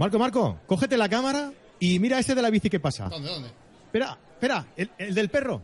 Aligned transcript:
Marco, 0.00 0.18
Marco, 0.18 0.58
cógete 0.66 0.96
la 0.96 1.10
cámara 1.10 1.52
y 1.78 1.98
mira 1.98 2.18
ese 2.18 2.34
de 2.34 2.40
la 2.40 2.48
bici 2.48 2.70
que 2.70 2.80
pasa. 2.80 3.10
¿Dónde, 3.10 3.28
dónde? 3.28 3.50
Espera, 3.84 4.16
espera, 4.32 4.66
el, 4.74 4.90
el 4.96 5.14
del 5.14 5.28
perro. 5.28 5.60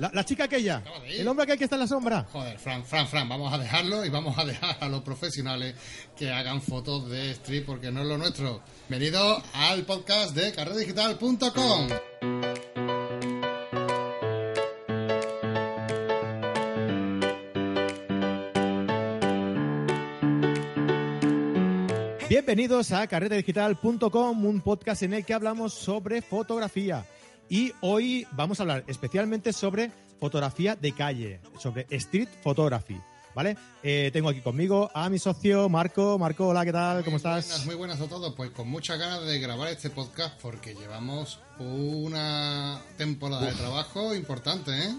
La, 0.00 0.10
la 0.12 0.24
chica 0.24 0.42
aquella. 0.42 0.82
El 1.08 1.28
hombre 1.28 1.44
aquel 1.44 1.56
que 1.56 1.62
está 1.62 1.76
en 1.76 1.82
la 1.82 1.86
sombra. 1.86 2.26
Joder, 2.32 2.58
Fran, 2.58 2.84
Fran, 2.84 3.06
Fran, 3.06 3.28
vamos 3.28 3.54
a 3.54 3.58
dejarlo 3.58 4.04
y 4.04 4.08
vamos 4.08 4.36
a 4.38 4.44
dejar 4.44 4.76
a 4.80 4.88
los 4.88 5.02
profesionales 5.02 5.76
que 6.16 6.32
hagan 6.32 6.60
fotos 6.62 7.08
de 7.08 7.30
street 7.30 7.62
porque 7.64 7.92
no 7.92 8.00
es 8.00 8.08
lo 8.08 8.18
nuestro. 8.18 8.60
Bienvenido 8.88 9.40
al 9.54 9.84
podcast 9.84 10.34
de 10.34 10.52
carredigital.com. 10.52 11.88
Bienvenidos 22.46 22.92
a 22.92 23.08
carretedigital.com, 23.08 24.44
un 24.44 24.60
podcast 24.60 25.02
en 25.02 25.14
el 25.14 25.24
que 25.24 25.34
hablamos 25.34 25.74
sobre 25.74 26.22
fotografía. 26.22 27.04
Y 27.48 27.72
hoy 27.80 28.24
vamos 28.30 28.60
a 28.60 28.62
hablar 28.62 28.84
especialmente 28.86 29.52
sobre 29.52 29.90
fotografía 30.20 30.76
de 30.76 30.92
calle, 30.92 31.40
sobre 31.58 31.88
street 31.90 32.28
photography. 32.44 33.00
¿Vale? 33.34 33.56
Eh, 33.82 34.10
tengo 34.12 34.28
aquí 34.28 34.42
conmigo 34.42 34.88
a 34.94 35.10
mi 35.10 35.18
socio 35.18 35.68
Marco. 35.68 36.20
Marco, 36.20 36.46
hola, 36.46 36.64
¿qué 36.64 36.70
tal? 36.70 36.98
¿Cómo 36.98 37.14
Muy 37.14 37.16
estás? 37.16 37.48
Buenas, 37.48 37.66
muy 37.66 37.74
buenas 37.74 38.00
a 38.00 38.06
todos. 38.06 38.32
Pues 38.36 38.52
con 38.52 38.68
muchas 38.68 38.96
ganas 38.96 39.26
de 39.26 39.40
grabar 39.40 39.66
este 39.66 39.90
podcast 39.90 40.40
porque 40.40 40.72
llevamos 40.76 41.40
una 41.58 42.80
temporada 42.96 43.44
de 43.44 43.54
trabajo 43.54 44.14
importante, 44.14 44.70
¿eh? 44.70 44.94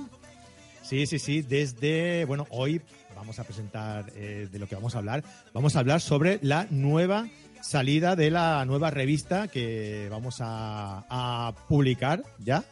Sí, 0.83 1.07
sí, 1.07 1.17
sí. 1.17 1.43
Desde, 1.43 2.25
bueno, 2.25 2.45
hoy 2.49 2.81
vamos 3.17 3.39
a 3.39 3.43
presentar 3.43 4.11
eh, 4.15 4.47
de 4.49 4.59
lo 4.59 4.67
que 4.67 4.75
vamos 4.75 4.95
a 4.95 4.99
hablar. 4.99 5.23
Vamos 5.53 5.75
a 5.75 5.79
hablar 5.79 6.01
sobre 6.01 6.39
la 6.43 6.67
nueva 6.69 7.27
salida 7.61 8.15
de 8.15 8.31
la 8.31 8.63
nueva 8.65 8.91
revista 8.91 9.47
que 9.47 10.07
vamos 10.09 10.37
a, 10.41 11.05
a 11.09 11.53
publicar 11.67 12.23
ya. 12.39 12.63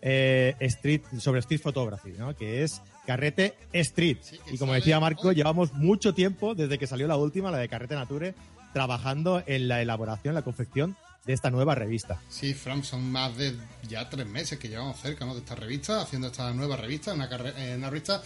eh, 0.00 0.54
street, 0.60 1.02
sobre 1.18 1.40
Street 1.40 1.60
Photography, 1.60 2.12
¿no? 2.16 2.34
Que 2.36 2.62
es 2.62 2.80
Carrete 3.06 3.54
Street. 3.72 4.18
Sí, 4.20 4.38
y 4.52 4.58
como 4.58 4.74
decía 4.74 5.00
Marco, 5.00 5.28
hoy. 5.28 5.34
llevamos 5.34 5.72
mucho 5.72 6.14
tiempo 6.14 6.54
desde 6.54 6.78
que 6.78 6.86
salió 6.86 7.06
la 7.06 7.16
última, 7.16 7.50
la 7.50 7.58
de 7.58 7.68
Carrete 7.68 7.94
Nature, 7.94 8.34
trabajando 8.72 9.42
en 9.46 9.66
la 9.68 9.80
elaboración, 9.82 10.34
la 10.34 10.42
confección 10.42 10.96
de 11.26 11.32
esta 11.34 11.50
nueva 11.50 11.74
revista. 11.74 12.20
Sí, 12.28 12.54
Fran, 12.54 12.82
son 12.84 13.10
más 13.10 13.36
de 13.36 13.54
ya 13.88 14.08
tres 14.08 14.26
meses 14.26 14.58
que 14.58 14.68
llevamos 14.68 14.98
cerca 15.00 15.26
¿no? 15.26 15.34
de 15.34 15.40
esta 15.40 15.54
revista, 15.54 16.00
haciendo 16.00 16.28
esta 16.28 16.52
nueva 16.54 16.76
revista, 16.76 17.12
una, 17.12 17.26
eh, 17.26 17.74
una 17.76 17.90
revista 17.90 18.22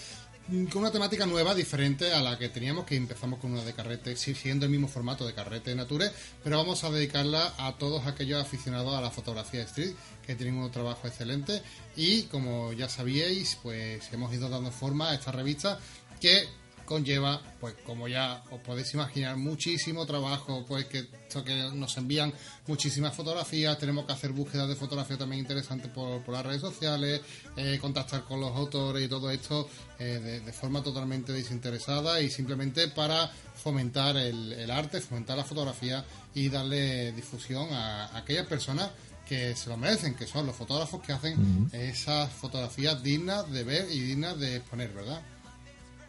con 0.48 0.82
una 0.82 0.90
temática 0.90 1.24
nueva, 1.24 1.54
diferente 1.54 2.12
a 2.12 2.20
la 2.20 2.38
que 2.38 2.48
teníamos, 2.48 2.84
que 2.84 2.96
empezamos 2.96 3.38
con 3.38 3.52
una 3.52 3.64
de 3.64 3.72
carrete, 3.72 4.16
siguiendo 4.16 4.66
el 4.66 4.72
mismo 4.72 4.88
formato 4.88 5.26
de 5.26 5.34
carrete 5.34 5.74
nature, 5.74 6.10
pero 6.42 6.58
vamos 6.58 6.84
a 6.84 6.90
dedicarla 6.90 7.54
a 7.58 7.78
todos 7.78 8.06
aquellos 8.06 8.42
aficionados 8.42 8.94
a 8.94 9.00
la 9.00 9.10
fotografía 9.10 9.62
street, 9.62 9.94
que 10.26 10.34
tienen 10.34 10.56
un 10.56 10.70
trabajo 10.70 11.06
excelente, 11.06 11.62
y 11.96 12.24
como 12.24 12.72
ya 12.72 12.88
sabíais, 12.88 13.58
pues 13.62 14.12
hemos 14.12 14.34
ido 14.34 14.48
dando 14.48 14.70
forma 14.72 15.10
a 15.10 15.14
esta 15.14 15.32
revista 15.32 15.78
que 16.20 16.48
conlleva, 16.92 17.40
pues 17.58 17.74
como 17.86 18.06
ya 18.06 18.42
os 18.50 18.60
podéis 18.60 18.92
imaginar, 18.92 19.36
muchísimo 19.38 20.04
trabajo, 20.04 20.64
pues 20.68 20.84
que, 20.84 20.98
esto 20.98 21.42
que 21.42 21.54
nos 21.72 21.96
envían 21.96 22.32
muchísimas 22.66 23.14
fotografías, 23.14 23.78
tenemos 23.78 24.04
que 24.04 24.12
hacer 24.12 24.32
búsquedas 24.32 24.68
de 24.68 24.76
fotografía 24.76 25.16
también 25.16 25.40
interesantes 25.40 25.90
por, 25.90 26.22
por 26.22 26.34
las 26.34 26.44
redes 26.44 26.60
sociales, 26.60 27.22
eh, 27.56 27.78
contactar 27.80 28.24
con 28.24 28.40
los 28.40 28.54
autores 28.54 29.04
y 29.04 29.08
todo 29.08 29.30
esto 29.30 29.68
eh, 29.98 30.20
de, 30.22 30.40
de 30.40 30.52
forma 30.52 30.82
totalmente 30.82 31.32
desinteresada 31.32 32.20
y 32.20 32.30
simplemente 32.30 32.88
para 32.88 33.30
fomentar 33.54 34.16
el, 34.18 34.52
el 34.52 34.70
arte, 34.70 35.00
fomentar 35.00 35.38
la 35.38 35.44
fotografía 35.44 36.04
y 36.34 36.50
darle 36.50 37.12
difusión 37.12 37.72
a, 37.72 38.06
a 38.08 38.18
aquellas 38.18 38.46
personas 38.46 38.90
que 39.26 39.56
se 39.56 39.70
lo 39.70 39.78
merecen, 39.78 40.14
que 40.14 40.26
son 40.26 40.46
los 40.46 40.54
fotógrafos 40.54 41.00
que 41.00 41.12
hacen 41.12 41.70
esas 41.72 42.30
fotografías 42.32 43.02
dignas 43.02 43.50
de 43.50 43.64
ver 43.64 43.86
y 43.90 44.00
dignas 44.00 44.38
de 44.38 44.56
exponer, 44.56 44.92
¿verdad? 44.92 45.22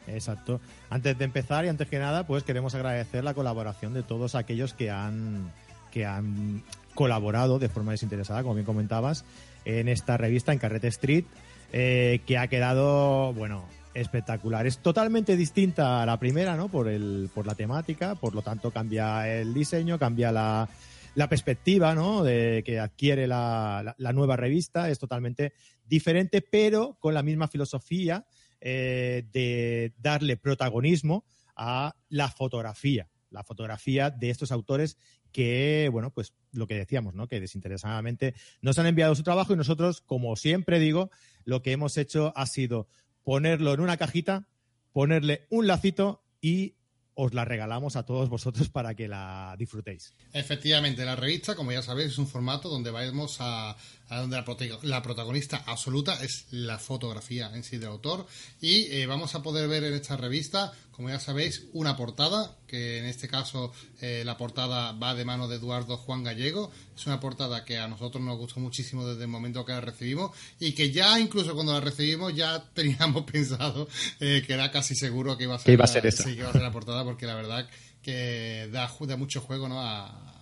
Exacto. 0.07 0.59
Antes 0.89 1.17
de 1.17 1.25
empezar 1.25 1.65
y 1.65 1.69
antes 1.69 1.87
que 1.87 1.99
nada, 1.99 2.27
pues 2.27 2.43
queremos 2.43 2.75
agradecer 2.75 3.23
la 3.23 3.33
colaboración 3.33 3.93
de 3.93 4.03
todos 4.03 4.35
aquellos 4.35 4.73
que 4.73 4.91
han, 4.91 5.51
que 5.91 6.05
han 6.05 6.63
colaborado 6.93 7.57
de 7.59 7.69
forma 7.69 7.91
desinteresada, 7.93 8.43
como 8.43 8.55
bien 8.55 8.65
comentabas, 8.65 9.23
en 9.65 9.87
esta 9.87 10.17
revista, 10.17 10.51
en 10.51 10.59
Carrete 10.59 10.87
Street, 10.89 11.25
eh, 11.71 12.19
que 12.27 12.37
ha 12.37 12.47
quedado, 12.47 13.33
bueno, 13.33 13.65
espectacular. 13.93 14.67
Es 14.67 14.79
totalmente 14.79 15.37
distinta 15.37 16.03
a 16.03 16.05
la 16.05 16.19
primera, 16.19 16.55
¿no? 16.57 16.67
Por, 16.67 16.87
el, 16.89 17.29
por 17.33 17.47
la 17.47 17.55
temática, 17.55 18.15
por 18.15 18.35
lo 18.35 18.41
tanto 18.41 18.71
cambia 18.71 19.27
el 19.33 19.53
diseño, 19.53 19.97
cambia 19.97 20.31
la, 20.31 20.67
la 21.15 21.29
perspectiva, 21.29 21.95
¿no? 21.95 22.23
De 22.23 22.61
que 22.65 22.79
adquiere 22.79 23.25
la, 23.25 23.81
la- 23.85 23.95
la 23.97 24.13
nueva 24.13 24.35
revista, 24.35 24.89
es 24.89 24.99
totalmente 24.99 25.53
diferente, 25.87 26.41
pero 26.41 26.97
con 26.99 27.13
la 27.13 27.23
misma 27.23 27.47
filosofía 27.47 28.25
eh, 28.65 29.27
de 29.33 29.93
darle 29.97 30.37
protagonismo 30.37 31.25
a 31.53 31.97
la 32.07 32.29
fotografía, 32.29 33.09
la 33.29 33.43
fotografía 33.43 34.09
de 34.09 34.29
estos 34.29 34.53
autores 34.53 34.97
que, 35.33 35.89
bueno, 35.91 36.11
pues 36.11 36.31
lo 36.53 36.65
que 36.65 36.75
decíamos, 36.75 37.13
¿no? 37.13 37.27
Que 37.27 37.41
desinteresadamente 37.41 38.35
nos 38.61 38.79
han 38.79 38.85
enviado 38.85 39.15
su 39.15 39.23
trabajo 39.23 39.51
y 39.51 39.57
nosotros, 39.57 39.99
como 39.99 40.37
siempre 40.37 40.79
digo, 40.79 41.11
lo 41.43 41.61
que 41.61 41.73
hemos 41.73 41.97
hecho 41.97 42.31
ha 42.37 42.45
sido 42.45 42.87
ponerlo 43.23 43.73
en 43.73 43.81
una 43.81 43.97
cajita, 43.97 44.47
ponerle 44.93 45.45
un 45.49 45.67
lacito 45.67 46.23
y 46.39 46.75
os 47.15 47.33
la 47.33 47.45
regalamos 47.45 47.95
a 47.95 48.05
todos 48.05 48.29
vosotros 48.29 48.69
para 48.69 48.95
que 48.95 49.07
la 49.07 49.55
disfrutéis. 49.57 50.13
Efectivamente, 50.33 51.05
la 51.05 51.15
revista, 51.15 51.55
como 51.55 51.71
ya 51.71 51.81
sabéis, 51.81 52.13
es 52.13 52.17
un 52.17 52.27
formato 52.27 52.69
donde 52.69 52.91
vamos 52.91 53.37
a, 53.39 53.75
a 54.09 54.19
donde 54.19 54.35
la, 54.35 54.45
prota- 54.45 54.65
la 54.83 55.01
protagonista 55.01 55.63
absoluta 55.65 56.21
es 56.23 56.45
la 56.51 56.77
fotografía 56.77 57.49
en 57.53 57.63
sí 57.63 57.77
del 57.77 57.89
autor 57.89 58.27
y 58.61 58.85
eh, 58.91 59.05
vamos 59.07 59.33
a 59.35 59.41
poder 59.41 59.67
ver 59.67 59.83
en 59.85 59.93
esta 59.93 60.17
revista, 60.17 60.71
como 60.91 61.09
ya 61.09 61.19
sabéis, 61.19 61.63
una 61.73 61.95
portada 61.95 62.55
que 62.67 62.99
en 62.99 63.05
este 63.05 63.27
caso 63.27 63.71
eh, 64.01 64.23
la 64.25 64.37
portada 64.37 64.91
va 64.91 65.15
de 65.15 65.25
mano 65.25 65.47
de 65.47 65.55
Eduardo 65.55 65.97
Juan 65.97 66.23
Gallego. 66.23 66.71
Es 66.95 67.05
una 67.07 67.19
portada 67.19 67.65
que 67.65 67.77
a 67.79 67.87
nosotros 67.87 68.23
nos 68.23 68.37
gustó 68.37 68.59
muchísimo 68.59 69.07
desde 69.07 69.23
el 69.23 69.29
momento 69.29 69.65
que 69.65 69.71
la 69.71 69.81
recibimos 69.81 70.31
y 70.59 70.73
que 70.73 70.91
ya 70.91 71.19
incluso 71.19 71.53
cuando 71.55 71.73
la 71.73 71.79
recibimos 71.79 72.35
ya 72.35 72.63
teníamos 72.73 73.23
pensado 73.23 73.87
eh, 74.19 74.43
que 74.45 74.53
era 74.53 74.69
casi 74.71 74.95
seguro 74.95 75.37
que 75.37 75.45
iba 75.45 75.55
a 75.55 75.59
ser, 75.59 75.73
iba 75.73 75.85
a 75.85 75.87
la- 75.87 75.93
ser 75.93 76.05
esa. 76.05 76.23
sí, 76.23 76.31
iba 76.31 76.49
a 76.49 76.51
ser 76.51 76.61
la 76.61 76.71
portada 76.71 77.03
porque 77.03 77.25
la 77.25 77.35
verdad 77.35 77.67
que 78.03 78.69
da, 78.71 78.91
mucho 79.17 79.41
juego 79.41 79.67
¿no? 79.69 79.81
a- 79.81 80.32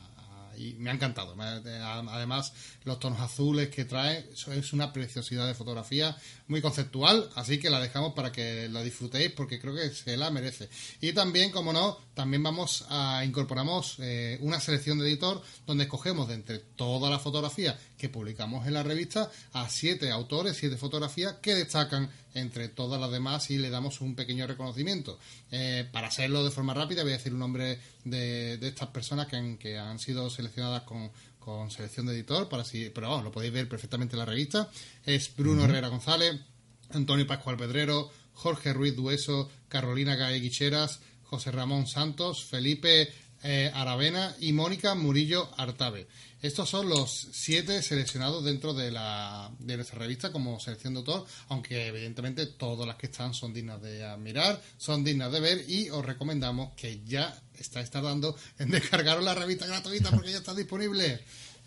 y 0.70 0.74
me 0.76 0.90
ha 0.90 0.94
encantado. 0.94 1.36
Me 1.36 1.44
ha- 1.44 2.00
Además, 2.12 2.54
los 2.84 3.00
tonos 3.00 3.20
azules 3.20 3.70
que 3.70 3.86
trae, 3.86 4.30
es 4.54 4.74
una 4.74 4.92
preciosidad 4.94 5.48
de 5.48 5.54
fotografía 5.54 6.16
muy 6.48 6.62
conceptual, 6.62 7.30
así 7.36 7.60
que 7.60 7.70
la 7.70 7.80
dejamos 7.80 8.14
para 8.14 8.32
que 8.32 8.68
la 8.70 8.82
disfrutéis 8.84 9.32
porque 9.32 9.60
creo 9.60 9.74
que 9.76 9.90
se 9.90 10.18
la 10.18 10.30
merece. 10.32 10.70
Y 11.00 11.14
también, 11.14 11.52
como 11.52 11.74
no, 11.74 11.98
también 12.14 12.44
vamos 12.44 12.86
a 12.90 13.24
incorporamos 13.26 13.96
eh, 14.00 14.38
una 14.42 14.60
selección 14.60 15.00
de 15.00 15.08
editor 15.08 15.42
donde 15.66 15.86
escogemos 15.86 16.28
de 16.28 16.36
entre 16.36 16.60
toda 16.60 17.10
la 17.10 17.20
fotografía 17.20 17.80
que 18.02 18.10
publicamos 18.10 18.66
en 18.66 18.74
la 18.74 18.82
revista 18.82 19.30
a 19.54 19.70
siete 19.70 20.10
autores, 20.10 20.58
siete 20.58 20.76
fotografías 20.76 21.36
que 21.36 21.54
destacan 21.54 22.10
entre 22.34 22.68
todas 22.68 23.00
las 23.00 23.12
demás 23.12 23.52
y 23.52 23.60
le 23.60 23.70
damos 23.70 24.02
un 24.02 24.16
pequeño 24.16 24.48
reconocimiento. 24.48 25.20
Eh, 25.52 25.88
para 25.92 26.08
hacerlo 26.08 26.44
de 26.44 26.50
forma 26.50 26.74
rápida, 26.74 27.04
voy 27.04 27.12
a 27.12 27.18
decir 27.18 27.32
un 27.32 27.40
nombre 27.42 27.80
de, 28.04 28.58
de 28.58 28.68
estas 28.70 28.90
personas 28.90 29.28
que 29.28 29.36
han, 29.36 29.58
que 29.60 29.78
han 29.78 30.00
sido 30.00 30.32
seleccionadas 30.32 30.82
con, 30.82 31.12
con 31.38 31.70
selección 31.70 32.08
de 32.08 32.14
editor, 32.14 32.50
para 32.50 32.64
si, 32.64 32.90
pero 32.90 33.10
vamos, 33.10 33.24
lo 33.24 33.32
podéis 33.32 33.54
ver 33.54 33.70
perfectamente 33.70 34.16
en 34.16 34.20
la 34.20 34.26
revista. 34.26 34.68
Es 35.06 35.36
Bruno 35.36 35.66
Herrera 35.66 35.90
González, 35.90 36.42
Antonio 36.90 37.28
Pascual 37.28 37.56
Pedrero, 37.56 38.10
Jorge 38.34 38.74
Ruiz 38.74 38.96
Dueso, 38.96 39.48
Carolina 39.68 40.16
Gae 40.16 40.40
Guicheras, 40.40 41.02
José 41.22 41.52
Ramón 41.52 41.86
Santos, 41.86 42.46
Felipe 42.46 43.14
eh, 43.44 43.72
Aravena 43.74 44.35
y 44.40 44.53
Mónica 44.53 44.96
Murillo 44.96 45.50
Artabe. 45.57 46.07
Estos 46.41 46.69
son 46.69 46.90
los 46.90 47.28
siete 47.32 47.82
seleccionados 47.82 48.43
dentro 48.43 48.73
de, 48.73 48.91
la, 48.91 49.52
de 49.59 49.76
nuestra 49.76 49.99
revista 49.99 50.32
como 50.32 50.59
selección 50.59 50.93
de 50.93 50.99
autor, 50.99 51.26
aunque 51.49 51.88
evidentemente 51.88 52.47
todas 52.47 52.88
las 52.88 52.96
que 52.96 53.05
están 53.08 53.34
son 53.34 53.53
dignas 53.53 53.82
de 53.82 54.03
admirar, 54.03 54.59
son 54.78 55.03
dignas 55.03 55.32
de 55.32 55.40
ver 55.40 55.70
y 55.70 55.90
os 55.90 56.03
recomendamos 56.03 56.73
que 56.76 57.03
ya 57.03 57.40
estáis 57.53 57.91
tardando 57.91 58.35
en 58.58 58.70
descargaros 58.72 59.23
la 59.23 59.35
revista 59.35 59.67
gratuita 59.67 60.09
porque 60.11 60.32
ya 60.32 60.37
está 60.37 60.55
disponible. 60.55 61.20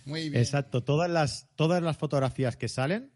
Muy 0.07 0.29
bien. 0.29 0.43
Exacto, 0.43 0.83
todas 0.83 1.09
las, 1.09 1.47
todas 1.55 1.83
las 1.83 1.97
fotografías 1.97 2.57
que 2.57 2.69
salen 2.69 3.13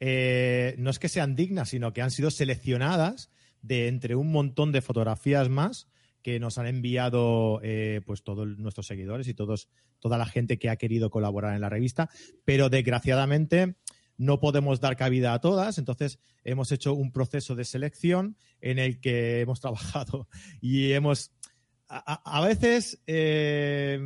eh, 0.00 0.74
no 0.78 0.90
es 0.90 0.98
que 0.98 1.08
sean 1.08 1.36
dignas, 1.36 1.68
sino 1.68 1.92
que 1.92 2.02
han 2.02 2.10
sido 2.10 2.30
seleccionadas 2.30 3.30
de 3.60 3.86
entre 3.86 4.16
un 4.16 4.32
montón 4.32 4.72
de 4.72 4.82
fotografías 4.82 5.48
más 5.48 5.86
que 6.22 6.40
nos 6.40 6.58
han 6.58 6.66
enviado 6.66 7.60
eh, 7.62 8.00
pues 8.06 8.22
todos 8.22 8.46
nuestros 8.58 8.86
seguidores 8.86 9.28
y 9.28 9.34
todos 9.34 9.68
toda 9.98 10.18
la 10.18 10.26
gente 10.26 10.58
que 10.58 10.70
ha 10.70 10.76
querido 10.76 11.10
colaborar 11.10 11.54
en 11.54 11.60
la 11.60 11.68
revista, 11.68 12.10
pero 12.44 12.68
desgraciadamente 12.70 13.76
no 14.16 14.40
podemos 14.40 14.80
dar 14.80 14.96
cabida 14.96 15.32
a 15.32 15.40
todas, 15.40 15.78
entonces 15.78 16.18
hemos 16.44 16.72
hecho 16.72 16.94
un 16.94 17.12
proceso 17.12 17.54
de 17.54 17.64
selección 17.64 18.36
en 18.60 18.78
el 18.78 19.00
que 19.00 19.40
hemos 19.40 19.60
trabajado 19.60 20.28
y 20.60 20.92
hemos 20.92 21.32
a, 21.94 22.40
veces 22.40 23.02
eh, 23.06 23.98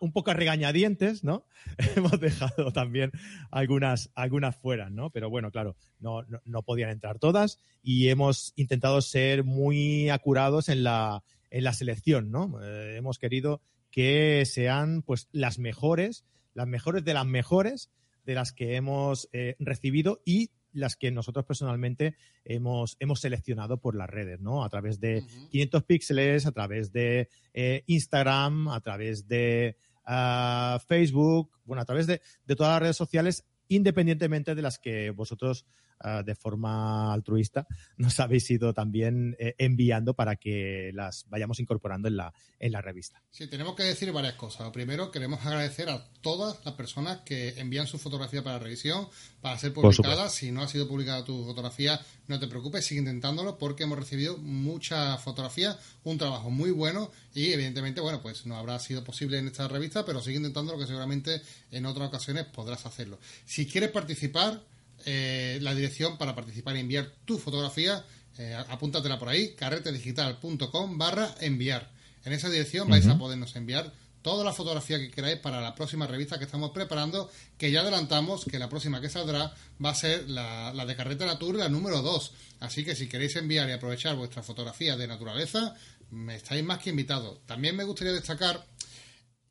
un 0.00 0.12
poco 0.12 0.32
regañadientes, 0.32 1.24
¿no? 1.24 1.44
Hemos 1.96 2.20
dejado 2.20 2.72
también 2.72 3.10
algunas, 3.50 4.10
algunas 4.14 4.54
fuera, 4.54 4.90
¿no? 4.90 5.10
Pero 5.10 5.28
bueno, 5.28 5.50
claro, 5.50 5.76
no, 5.98 6.24
no, 6.44 6.62
podían 6.62 6.90
entrar 6.90 7.18
todas 7.18 7.58
y 7.82 8.08
hemos 8.08 8.52
intentado 8.54 9.00
ser 9.00 9.42
muy 9.42 10.08
acurados 10.08 10.68
en 10.68 10.84
la, 10.84 11.24
en 11.52 11.64
la 11.64 11.74
selección, 11.74 12.30
¿no? 12.30 12.60
Eh, 12.62 12.96
hemos 12.96 13.18
querido 13.18 13.60
que 13.90 14.44
sean 14.46 15.02
pues 15.02 15.28
las 15.32 15.58
mejores, 15.58 16.24
las 16.54 16.66
mejores 16.66 17.04
de 17.04 17.14
las 17.14 17.26
mejores 17.26 17.90
de 18.24 18.34
las 18.34 18.52
que 18.52 18.76
hemos 18.76 19.28
eh, 19.32 19.56
recibido 19.58 20.22
y 20.24 20.50
las 20.72 20.96
que 20.96 21.10
nosotros 21.10 21.44
personalmente 21.44 22.16
hemos, 22.46 22.96
hemos 22.98 23.20
seleccionado 23.20 23.78
por 23.78 23.94
las 23.94 24.08
redes, 24.08 24.40
¿no? 24.40 24.64
A 24.64 24.70
través 24.70 24.98
de 24.98 25.22
500 25.50 25.82
píxeles, 25.84 26.46
a 26.46 26.52
través 26.52 26.90
de 26.90 27.28
eh, 27.52 27.82
Instagram, 27.86 28.68
a 28.68 28.80
través 28.80 29.28
de 29.28 29.76
ah, 30.06 30.80
Facebook, 30.88 31.50
bueno, 31.64 31.82
a 31.82 31.84
través 31.84 32.06
de, 32.06 32.22
de, 32.46 32.56
todas 32.56 32.72
las 32.72 32.80
redes 32.80 32.96
sociales, 32.96 33.44
independientemente 33.68 34.54
de 34.54 34.62
las 34.62 34.78
que 34.78 35.10
vosotros 35.10 35.66
Ah, 36.04 36.22
de 36.24 36.34
forma 36.34 37.12
altruista 37.12 37.64
nos 37.96 38.18
habéis 38.18 38.50
ido 38.50 38.74
también 38.74 39.36
eh, 39.38 39.54
enviando 39.58 40.14
para 40.14 40.34
que 40.34 40.90
las 40.94 41.26
vayamos 41.28 41.60
incorporando 41.60 42.08
en 42.08 42.16
la, 42.16 42.34
en 42.58 42.72
la 42.72 42.80
revista. 42.80 43.22
Sí, 43.30 43.46
tenemos 43.46 43.76
que 43.76 43.84
decir 43.84 44.10
varias 44.10 44.34
cosas. 44.34 44.66
Lo 44.66 44.72
primero, 44.72 45.12
queremos 45.12 45.46
agradecer 45.46 45.90
a 45.90 46.04
todas 46.20 46.58
las 46.64 46.74
personas 46.74 47.20
que 47.20 47.60
envían 47.60 47.86
su 47.86 47.98
fotografía 47.98 48.42
para 48.42 48.58
revisión, 48.58 49.06
para 49.40 49.56
ser 49.58 49.72
publicada. 49.72 50.28
Si 50.28 50.50
no 50.50 50.62
ha 50.62 50.68
sido 50.68 50.88
publicada 50.88 51.24
tu 51.24 51.44
fotografía, 51.44 52.00
no 52.26 52.40
te 52.40 52.48
preocupes, 52.48 52.84
sigue 52.84 53.00
intentándolo 53.00 53.56
porque 53.56 53.84
hemos 53.84 53.98
recibido 53.98 54.38
muchas 54.38 55.22
fotografías, 55.22 55.78
un 56.02 56.18
trabajo 56.18 56.50
muy 56.50 56.72
bueno 56.72 57.12
y 57.32 57.52
evidentemente, 57.52 58.00
bueno, 58.00 58.22
pues 58.22 58.44
no 58.44 58.56
habrá 58.56 58.78
sido 58.80 59.04
posible 59.04 59.38
en 59.38 59.46
esta 59.46 59.68
revista, 59.68 60.04
pero 60.04 60.20
sigue 60.20 60.38
intentándolo 60.38 60.78
que 60.78 60.86
seguramente 60.86 61.42
en 61.70 61.86
otras 61.86 62.08
ocasiones 62.08 62.46
podrás 62.46 62.86
hacerlo. 62.86 63.20
Si 63.44 63.66
quieres 63.66 63.90
participar, 63.90 64.62
eh, 65.04 65.58
la 65.60 65.74
dirección 65.74 66.18
para 66.18 66.34
participar 66.34 66.76
y 66.76 66.80
enviar 66.80 67.12
tu 67.24 67.38
fotografía, 67.38 68.04
eh, 68.38 68.56
apúntatela 68.68 69.18
por 69.18 69.28
ahí, 69.28 69.54
carretedigital.com 69.54 70.98
barra 70.98 71.34
enviar. 71.40 71.90
En 72.24 72.32
esa 72.32 72.48
dirección 72.48 72.88
vais 72.88 73.06
a 73.06 73.18
podernos 73.18 73.54
enviar 73.56 73.92
toda 74.22 74.44
la 74.44 74.52
fotografía 74.52 74.98
que 74.98 75.10
queráis 75.10 75.38
para 75.38 75.60
la 75.60 75.74
próxima 75.74 76.06
revista 76.06 76.38
que 76.38 76.44
estamos 76.44 76.70
preparando, 76.70 77.28
que 77.58 77.70
ya 77.70 77.80
adelantamos 77.80 78.44
que 78.44 78.58
la 78.58 78.68
próxima 78.68 79.00
que 79.00 79.08
saldrá 79.08 79.52
va 79.84 79.90
a 79.90 79.94
ser 79.94 80.28
la, 80.30 80.72
de 80.86 80.96
Carrete 80.96 81.26
Natur, 81.26 81.56
la 81.56 81.68
número 81.68 82.00
2. 82.00 82.32
Así 82.60 82.84
que 82.84 82.94
si 82.94 83.08
queréis 83.08 83.36
enviar 83.36 83.68
y 83.68 83.72
aprovechar 83.72 84.16
vuestra 84.16 84.42
fotografía 84.42 84.96
de 84.96 85.08
naturaleza, 85.08 85.74
me 86.10 86.36
estáis 86.36 86.64
más 86.64 86.78
que 86.78 86.90
invitados. 86.90 87.44
También 87.44 87.76
me 87.76 87.84
gustaría 87.84 88.12
destacar 88.12 88.64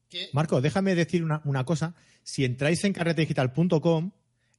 que... 0.09 0.29
Marco, 0.33 0.61
déjame 0.61 0.95
decir 0.95 1.23
una, 1.23 1.41
una 1.43 1.65
cosa. 1.65 1.93
Si 2.23 2.45
entráis 2.45 2.83
en 2.85 2.93
carretedigital.com, 2.93 4.11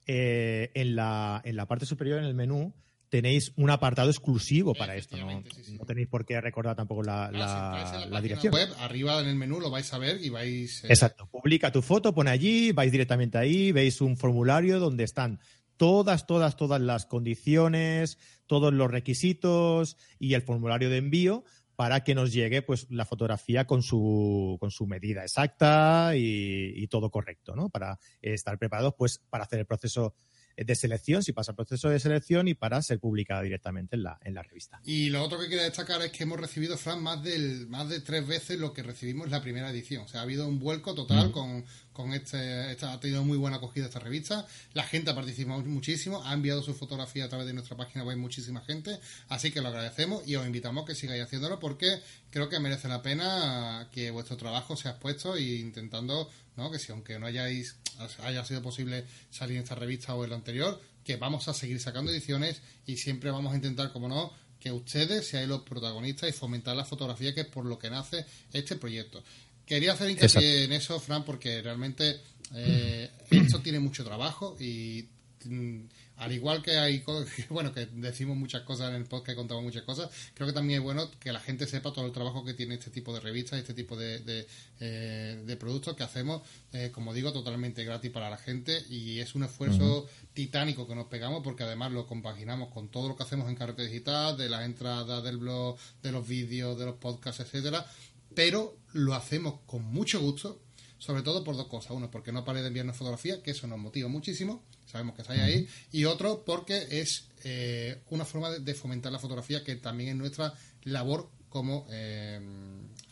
eh, 0.06 0.70
en, 0.74 0.96
la, 0.96 1.40
en 1.44 1.56
la 1.56 1.66
parte 1.66 1.86
superior, 1.86 2.18
en 2.18 2.24
el 2.24 2.34
menú, 2.34 2.74
tenéis 3.12 3.52
un 3.56 3.68
apartado 3.68 4.08
exclusivo 4.10 4.74
para 4.74 4.96
esto. 4.96 5.18
¿no? 5.18 5.44
tenéis 5.86 6.08
por 6.08 6.24
qué 6.24 6.40
recordar 6.40 6.74
tampoco 6.74 7.02
la, 7.02 7.30
la, 7.30 8.20
dirección. 8.22 8.54
Web, 8.54 8.70
arriba 8.78 9.20
en 9.20 9.28
el 9.28 9.36
menú 9.36 9.60
lo 9.60 9.70
vais 9.70 9.92
a 9.92 9.98
ver 9.98 10.18
y 10.24 10.30
vais. 10.30 10.82
Eh, 10.84 10.88
Exacto. 10.88 11.28
Publica 11.30 11.70
tu 11.70 11.82
foto, 11.82 12.14
pone 12.14 12.30
allí, 12.30 12.72
vais 12.72 12.90
directamente 12.90 13.36
ahí, 13.36 13.70
veis 13.70 14.00
un 14.00 14.16
formulario 14.16 14.78
donde 14.78 15.04
están 15.04 15.40
todas, 15.76 16.26
todas, 16.26 16.56
todas 16.56 16.80
las 16.80 17.04
condiciones, 17.04 18.16
todos 18.46 18.72
los 18.72 18.90
requisitos 18.90 19.98
y 20.18 20.32
el 20.32 20.40
formulario 20.40 20.88
de 20.88 20.96
envío 20.96 21.44
para 21.76 22.04
que 22.04 22.14
nos 22.14 22.32
llegue 22.32 22.62
pues 22.62 22.86
la 22.90 23.04
fotografía 23.04 23.66
con 23.66 23.82
su, 23.82 24.56
con 24.60 24.70
su 24.70 24.86
medida 24.86 25.22
exacta 25.22 26.12
y, 26.14 26.86
todo 26.88 27.10
correcto, 27.10 27.56
¿no? 27.56 27.70
Para 27.70 27.98
estar 28.20 28.58
preparados 28.58 28.94
pues 28.98 29.18
para 29.30 29.44
hacer 29.44 29.60
el 29.60 29.66
proceso 29.66 30.14
de 30.56 30.74
selección, 30.74 31.22
si 31.22 31.32
pasa 31.32 31.52
el 31.52 31.56
proceso 31.56 31.88
de 31.88 31.98
selección 31.98 32.48
y 32.48 32.54
para 32.54 32.82
ser 32.82 33.00
publicada 33.00 33.42
directamente 33.42 33.96
en 33.96 34.02
la, 34.02 34.18
en 34.22 34.34
la 34.34 34.42
revista. 34.42 34.80
Y 34.84 35.08
lo 35.08 35.22
otro 35.22 35.38
que 35.38 35.48
quería 35.48 35.64
destacar 35.64 36.02
es 36.02 36.12
que 36.12 36.24
hemos 36.24 36.38
recibido, 36.38 36.76
Fran, 36.76 37.02
más, 37.02 37.22
del, 37.22 37.66
más 37.68 37.88
de 37.88 38.00
tres 38.00 38.26
veces 38.26 38.58
lo 38.58 38.72
que 38.72 38.82
recibimos 38.82 39.26
en 39.26 39.32
la 39.32 39.42
primera 39.42 39.70
edición. 39.70 40.04
O 40.04 40.08
sea, 40.08 40.20
ha 40.20 40.22
habido 40.24 40.46
un 40.46 40.58
vuelco 40.58 40.94
total 40.94 41.30
mm. 41.30 41.32
con, 41.32 41.64
con 41.92 42.12
este, 42.12 42.70
esta, 42.72 42.92
ha 42.92 43.00
tenido 43.00 43.24
muy 43.24 43.36
buena 43.36 43.58
acogida 43.58 43.86
esta 43.86 43.98
revista. 43.98 44.46
La 44.72 44.84
gente 44.84 45.10
ha 45.10 45.14
participado 45.14 45.60
muchísimo, 45.60 46.22
ha 46.24 46.32
enviado 46.32 46.62
su 46.62 46.74
fotografía 46.74 47.24
a 47.24 47.28
través 47.28 47.46
de 47.46 47.52
nuestra 47.52 47.76
página 47.76 48.04
web 48.04 48.16
muchísima 48.16 48.60
gente, 48.62 48.98
así 49.28 49.50
que 49.50 49.60
lo 49.60 49.68
agradecemos 49.68 50.26
y 50.26 50.36
os 50.36 50.46
invitamos 50.46 50.84
a 50.84 50.86
que 50.86 50.94
sigáis 50.94 51.22
haciéndolo 51.22 51.58
porque 51.58 52.00
creo 52.30 52.48
que 52.48 52.58
merece 52.60 52.88
la 52.88 53.02
pena 53.02 53.88
que 53.92 54.10
vuestro 54.10 54.36
trabajo 54.36 54.76
sea 54.76 54.92
expuesto 54.92 55.36
e 55.36 55.42
intentando, 55.58 56.30
¿no? 56.56 56.70
Que 56.70 56.78
si 56.78 56.92
aunque 56.92 57.18
no 57.18 57.26
hayáis 57.26 57.76
haya 58.22 58.44
sido 58.44 58.62
posible 58.62 59.04
salir 59.30 59.56
en 59.56 59.62
esta 59.62 59.74
revista 59.74 60.14
o 60.14 60.24
en 60.24 60.30
la 60.30 60.36
anterior, 60.36 60.80
que 61.04 61.16
vamos 61.16 61.48
a 61.48 61.54
seguir 61.54 61.80
sacando 61.80 62.10
ediciones 62.10 62.62
y 62.86 62.96
siempre 62.96 63.30
vamos 63.30 63.52
a 63.52 63.56
intentar, 63.56 63.92
como 63.92 64.08
no, 64.08 64.32
que 64.60 64.70
ustedes 64.70 65.26
seáis 65.26 65.48
los 65.48 65.62
protagonistas 65.62 66.30
y 66.30 66.32
fomentar 66.32 66.76
la 66.76 66.84
fotografía, 66.84 67.34
que 67.34 67.40
es 67.42 67.46
por 67.48 67.66
lo 67.66 67.78
que 67.78 67.90
nace 67.90 68.24
este 68.52 68.76
proyecto. 68.76 69.22
Quería 69.72 69.94
hacer 69.94 70.10
hincapié 70.10 70.64
en 70.64 70.72
eso, 70.72 71.00
Fran, 71.00 71.24
porque 71.24 71.62
realmente 71.62 72.20
eh, 72.54 73.10
esto 73.30 73.60
tiene 73.60 73.80
mucho 73.80 74.04
trabajo 74.04 74.54
y 74.60 75.08
mm, 75.46 75.84
al 76.18 76.30
igual 76.30 76.62
que 76.62 76.76
hay, 76.76 77.02
bueno, 77.48 77.72
que 77.72 77.86
decimos 77.86 78.36
muchas 78.36 78.64
cosas 78.64 78.90
en 78.90 78.96
el 78.96 79.06
podcast, 79.06 79.34
contamos 79.34 79.64
muchas 79.64 79.84
cosas, 79.84 80.10
creo 80.34 80.46
que 80.46 80.52
también 80.52 80.80
es 80.80 80.84
bueno 80.84 81.10
que 81.18 81.32
la 81.32 81.40
gente 81.40 81.66
sepa 81.66 81.90
todo 81.90 82.04
el 82.04 82.12
trabajo 82.12 82.44
que 82.44 82.52
tiene 82.52 82.74
este 82.74 82.90
tipo 82.90 83.14
de 83.14 83.20
revistas, 83.20 83.60
este 83.60 83.72
tipo 83.72 83.96
de, 83.96 84.18
de, 84.18 84.46
eh, 84.80 85.56
productos 85.58 85.96
que 85.96 86.02
hacemos, 86.02 86.42
eh, 86.74 86.90
como 86.92 87.14
digo, 87.14 87.32
totalmente 87.32 87.82
gratis 87.82 88.10
para 88.10 88.28
la 88.28 88.36
gente 88.36 88.84
y 88.90 89.20
es 89.20 89.34
un 89.34 89.44
esfuerzo 89.44 90.06
titánico 90.34 90.86
que 90.86 90.94
nos 90.94 91.06
pegamos 91.06 91.42
porque 91.42 91.62
además 91.62 91.92
lo 91.92 92.06
compaginamos 92.06 92.68
con 92.68 92.88
todo 92.88 93.08
lo 93.08 93.16
que 93.16 93.22
hacemos 93.22 93.48
en 93.48 93.54
Carrete 93.54 93.86
Digital, 93.86 94.36
de 94.36 94.50
las 94.50 94.66
entradas 94.66 95.24
del 95.24 95.38
blog, 95.38 95.78
de 96.02 96.12
los 96.12 96.28
vídeos, 96.28 96.78
de 96.78 96.84
los 96.84 96.96
podcasts, 96.96 97.40
etcétera, 97.40 97.86
pero 98.34 98.78
lo 98.92 99.14
hacemos 99.14 99.60
con 99.66 99.84
mucho 99.84 100.20
gusto, 100.20 100.62
sobre 100.98 101.22
todo 101.22 101.42
por 101.44 101.56
dos 101.56 101.66
cosas. 101.66 101.92
Uno, 101.92 102.10
porque 102.10 102.32
no 102.32 102.44
pare 102.44 102.60
de 102.60 102.68
enviarnos 102.68 102.96
fotografía, 102.96 103.42
que 103.42 103.52
eso 103.52 103.66
nos 103.66 103.78
motiva 103.78 104.08
muchísimo, 104.08 104.62
sabemos 104.86 105.14
que 105.14 105.22
está 105.22 105.34
ahí, 105.34 105.66
y 105.90 106.04
otro, 106.04 106.44
porque 106.44 106.86
es 106.90 107.28
eh, 107.44 108.02
una 108.10 108.24
forma 108.24 108.50
de, 108.50 108.74
fomentar 108.74 109.10
la 109.12 109.18
fotografía, 109.18 109.64
que 109.64 109.76
también 109.76 110.10
es 110.10 110.16
nuestra 110.16 110.54
labor 110.84 111.30
como 111.48 111.86
eh, 111.90 112.40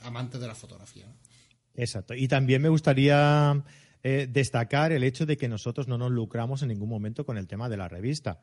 amantes 0.02 0.40
de 0.40 0.46
la 0.46 0.54
fotografía. 0.54 1.06
Exacto. 1.74 2.14
Y 2.14 2.28
también 2.28 2.62
me 2.62 2.68
gustaría 2.68 3.64
eh, 4.02 4.28
destacar 4.30 4.92
el 4.92 5.04
hecho 5.04 5.26
de 5.26 5.36
que 5.36 5.48
nosotros 5.48 5.88
no 5.88 5.98
nos 5.98 6.10
lucramos 6.10 6.62
en 6.62 6.68
ningún 6.68 6.88
momento 6.88 7.24
con 7.24 7.38
el 7.38 7.46
tema 7.46 7.68
de 7.68 7.76
la 7.76 7.88
revista. 7.88 8.40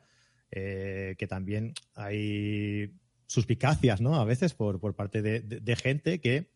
que 0.50 1.26
también 1.28 1.74
hay 1.94 2.90
suspicacias, 3.28 4.00
¿no? 4.00 4.16
A 4.16 4.24
veces 4.24 4.54
por, 4.54 4.80
por 4.80 4.96
parte 4.96 5.22
de, 5.22 5.76
gente 5.76 6.20
que 6.20 6.50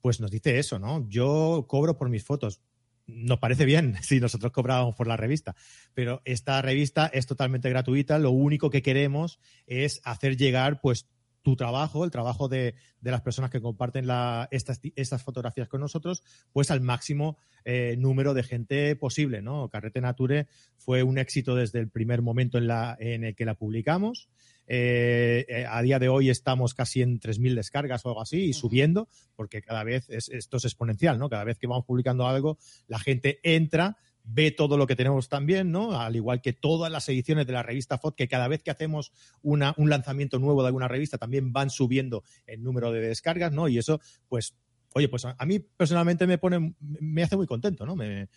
pues 0.00 0.20
nos 0.20 0.30
dice 0.30 0.58
eso, 0.58 0.78
¿no? 0.78 1.08
Yo 1.08 1.66
cobro 1.68 1.96
por 1.96 2.08
mis 2.08 2.24
fotos. 2.24 2.60
Nos 3.06 3.38
parece 3.38 3.64
bien 3.64 3.96
si 4.02 4.20
nosotros 4.20 4.52
cobrábamos 4.52 4.94
por 4.94 5.06
la 5.06 5.16
revista, 5.16 5.56
pero 5.94 6.22
esta 6.24 6.62
revista 6.62 7.06
es 7.12 7.26
totalmente 7.26 7.68
gratuita. 7.70 8.18
Lo 8.18 8.30
único 8.30 8.70
que 8.70 8.82
queremos 8.82 9.40
es 9.66 10.00
hacer 10.04 10.36
llegar, 10.36 10.80
pues, 10.80 11.06
tu 11.42 11.56
trabajo, 11.56 12.04
el 12.04 12.10
trabajo 12.10 12.48
de, 12.48 12.74
las 13.00 13.22
personas 13.22 13.50
que 13.50 13.60
comparten 13.60 14.06
la, 14.06 14.48
estas, 14.50 15.22
fotografías 15.22 15.68
con 15.68 15.80
nosotros, 15.80 16.22
pues 16.52 16.70
al 16.70 16.80
máximo 16.80 17.38
eh, 17.64 17.96
número 17.98 18.34
de 18.34 18.42
gente 18.42 18.96
posible, 18.96 19.42
¿no? 19.42 19.68
Carrete 19.68 20.00
Nature 20.00 20.46
fue 20.76 21.02
un 21.02 21.18
éxito 21.18 21.54
desde 21.54 21.78
el 21.78 21.88
primer 21.88 22.22
momento 22.22 22.58
en 22.58 23.24
el 23.24 23.34
que 23.34 23.44
la 23.44 23.54
publicamos. 23.54 24.28
Eh, 24.72 25.46
eh, 25.48 25.66
a 25.68 25.82
día 25.82 25.98
de 25.98 26.08
hoy 26.08 26.30
estamos 26.30 26.74
casi 26.74 27.02
en 27.02 27.18
3.000 27.18 27.56
descargas 27.56 28.06
o 28.06 28.10
algo 28.10 28.20
así 28.20 28.44
y 28.44 28.52
subiendo, 28.52 29.08
porque 29.34 29.62
cada 29.62 29.82
vez 29.82 30.08
es, 30.10 30.28
esto 30.28 30.58
es 30.58 30.64
exponencial, 30.64 31.18
¿no? 31.18 31.28
Cada 31.28 31.42
vez 31.42 31.58
que 31.58 31.66
vamos 31.66 31.84
publicando 31.84 32.28
algo, 32.28 32.56
la 32.86 33.00
gente 33.00 33.40
entra, 33.42 33.96
ve 34.22 34.52
todo 34.52 34.78
lo 34.78 34.86
que 34.86 34.94
tenemos 34.94 35.28
también, 35.28 35.72
¿no? 35.72 36.00
Al 36.00 36.14
igual 36.14 36.40
que 36.40 36.52
todas 36.52 36.92
las 36.92 37.08
ediciones 37.08 37.48
de 37.48 37.52
la 37.52 37.64
revista 37.64 37.98
FOD, 37.98 38.14
que 38.14 38.28
cada 38.28 38.46
vez 38.46 38.62
que 38.62 38.70
hacemos 38.70 39.10
una, 39.42 39.74
un 39.76 39.90
lanzamiento 39.90 40.38
nuevo 40.38 40.62
de 40.62 40.68
alguna 40.68 40.86
revista 40.86 41.18
también 41.18 41.52
van 41.52 41.70
subiendo 41.70 42.22
el 42.46 42.62
número 42.62 42.92
de 42.92 43.00
descargas, 43.00 43.50
¿no? 43.50 43.66
Y 43.66 43.76
eso, 43.76 44.00
pues, 44.28 44.54
oye, 44.94 45.08
pues 45.08 45.24
a, 45.24 45.46
mí 45.46 45.58
personalmente 45.58 46.28
me 46.28 46.38
pone, 46.38 46.76
me 46.78 47.22
hace 47.24 47.36
muy 47.36 47.48
contento, 47.48 47.84
¿no? 47.84 47.96
Me, 47.96 48.28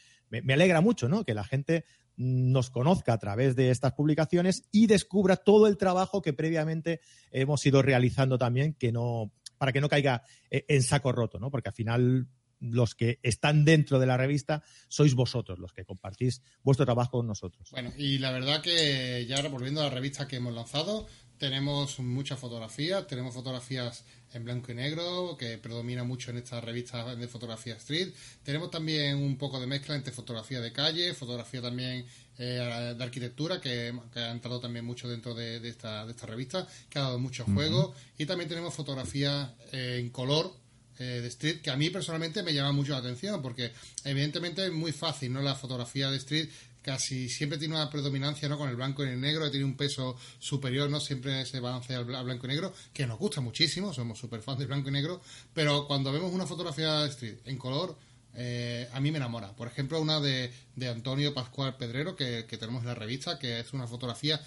me, 0.41 0.53
alegra 0.53 0.81
mucho, 0.81 1.07
¿no? 1.07 1.23
Que 1.23 1.33
la 1.33 1.43
gente 1.43 1.85
nos 2.15 2.69
conozca 2.69 3.13
a 3.13 3.17
través 3.17 3.55
de 3.55 3.69
estas 3.69 3.93
publicaciones 3.93 4.63
y 4.71 4.87
descubra 4.87 5.37
todo 5.37 5.67
el 5.67 5.77
trabajo 5.77 6.21
que 6.21 6.33
previamente 6.33 7.01
hemos 7.31 7.65
ido 7.65 7.81
realizando 7.81 8.37
también, 8.37 8.73
que 8.73 8.91
no, 8.91 9.31
para 9.57 9.71
que 9.71 9.81
no 9.81 9.89
caiga 9.89 10.23
eh, 10.49 10.65
en 10.67 10.83
saco 10.83 11.11
roto, 11.11 11.39
¿no? 11.39 11.51
Porque 11.51 11.69
al 11.69 11.75
final 11.75 12.27
los 12.59 12.95
que 12.95 13.19
están 13.23 13.65
dentro 13.65 13.99
de 13.99 14.05
la 14.05 14.15
revista 14.15 14.63
sois 14.87 15.13
vosotros 15.15 15.59
los 15.59 15.73
que 15.73 15.83
compartís 15.83 16.41
vuestro 16.63 16.85
trabajo 16.85 17.17
con 17.17 17.27
nosotros. 17.27 17.69
Bueno, 17.71 17.91
y 17.97 18.19
la 18.19 18.31
verdad 18.31 18.61
que 18.61 19.25
ya 19.27 19.45
volviendo 19.49 19.81
a 19.81 19.85
la 19.85 19.89
revista 19.89 20.27
que 20.27 20.37
hemos 20.37 20.53
lanzado, 20.53 21.07
tenemos 21.43 21.99
muchas 21.99 22.39
fotografías, 22.39 23.05
tenemos 23.05 23.33
fotografías 23.33 24.05
en 24.33 24.45
blanco 24.45 24.71
y 24.71 24.75
negro, 24.75 25.35
que 25.37 25.57
predomina 25.57 26.05
mucho 26.05 26.31
en 26.31 26.37
esta 26.37 26.61
revista 26.61 27.17
de 27.17 27.27
fotografía 27.27 27.75
street. 27.75 28.13
Tenemos 28.43 28.71
también 28.71 29.17
un 29.17 29.37
poco 29.37 29.59
de 29.59 29.67
mezcla 29.67 29.93
entre 29.93 30.13
fotografía 30.13 30.61
de 30.61 30.71
calle, 30.71 31.13
fotografía 31.13 31.61
también 31.61 32.05
eh, 32.37 32.93
de 32.97 33.03
arquitectura, 33.03 33.59
que, 33.59 33.93
ha 34.15 34.31
entrado 34.31 34.61
también 34.61 34.85
mucho 34.85 35.09
dentro 35.09 35.35
de, 35.35 35.57
esta, 35.67 36.05
de 36.05 36.11
esta 36.11 36.27
revista, 36.27 36.65
que 36.89 36.99
ha 36.99 37.01
dado 37.01 37.19
mucho 37.19 37.43
juego. 37.43 37.93
Y 38.17 38.25
también 38.25 38.47
tenemos 38.47 38.73
fotografía 38.73 39.53
eh, 39.73 39.97
en 39.99 40.11
color, 40.11 40.55
eh, 40.97 41.19
de 41.21 41.27
street 41.27 41.61
que 41.61 41.71
a 41.71 41.75
mí 41.75 41.89
personalmente 41.89 42.41
me 42.41 42.53
llama 42.53 42.71
mucho 42.71 42.91
la 42.91 42.99
atención 42.99 43.41
porque 43.41 43.71
evidentemente 44.03 44.63
es 44.63 44.71
muy 44.71 44.91
fácil 44.91 45.33
no 45.33 45.41
la 45.41 45.55
fotografía 45.55 46.11
de 46.11 46.17
street 46.17 46.49
casi 46.83 47.29
siempre 47.29 47.57
tiene 47.57 47.75
una 47.75 47.89
predominancia 47.89 48.47
¿no? 48.47 48.57
con 48.57 48.69
el 48.69 48.75
blanco 48.75 49.03
y 49.03 49.09
el 49.09 49.19
negro, 49.19 49.49
tiene 49.49 49.65
un 49.65 49.75
peso 49.75 50.15
superior, 50.37 50.89
no 50.89 50.99
siempre 50.99 51.45
se 51.45 51.59
balancea 51.59 51.97
al 51.97 52.05
blanco 52.05 52.45
y 52.45 52.49
negro, 52.49 52.73
que 52.93 53.07
nos 53.07 53.17
gusta 53.17 53.41
muchísimo, 53.41 53.93
somos 53.93 54.19
súper 54.19 54.41
fans 54.41 54.59
del 54.59 54.67
blanco 54.67 54.89
y 54.89 54.91
negro, 54.91 55.21
pero 55.53 55.87
cuando 55.87 56.11
vemos 56.11 56.31
una 56.31 56.45
fotografía 56.45 56.99
de 56.99 57.09
street 57.09 57.37
en 57.45 57.57
color, 57.57 57.97
eh, 58.35 58.89
a 58.91 58.99
mí 58.99 59.11
me 59.11 59.17
enamora. 59.17 59.55
Por 59.55 59.67
ejemplo, 59.67 60.01
una 60.01 60.19
de, 60.19 60.51
de 60.75 60.89
Antonio 60.89 61.33
Pascual 61.33 61.77
Pedrero, 61.77 62.15
que, 62.15 62.45
que, 62.47 62.57
tenemos 62.57 62.81
en 62.81 62.87
la 62.87 62.95
revista, 62.95 63.37
que 63.37 63.59
es 63.59 63.73
una 63.73 63.87
fotografía 63.87 64.41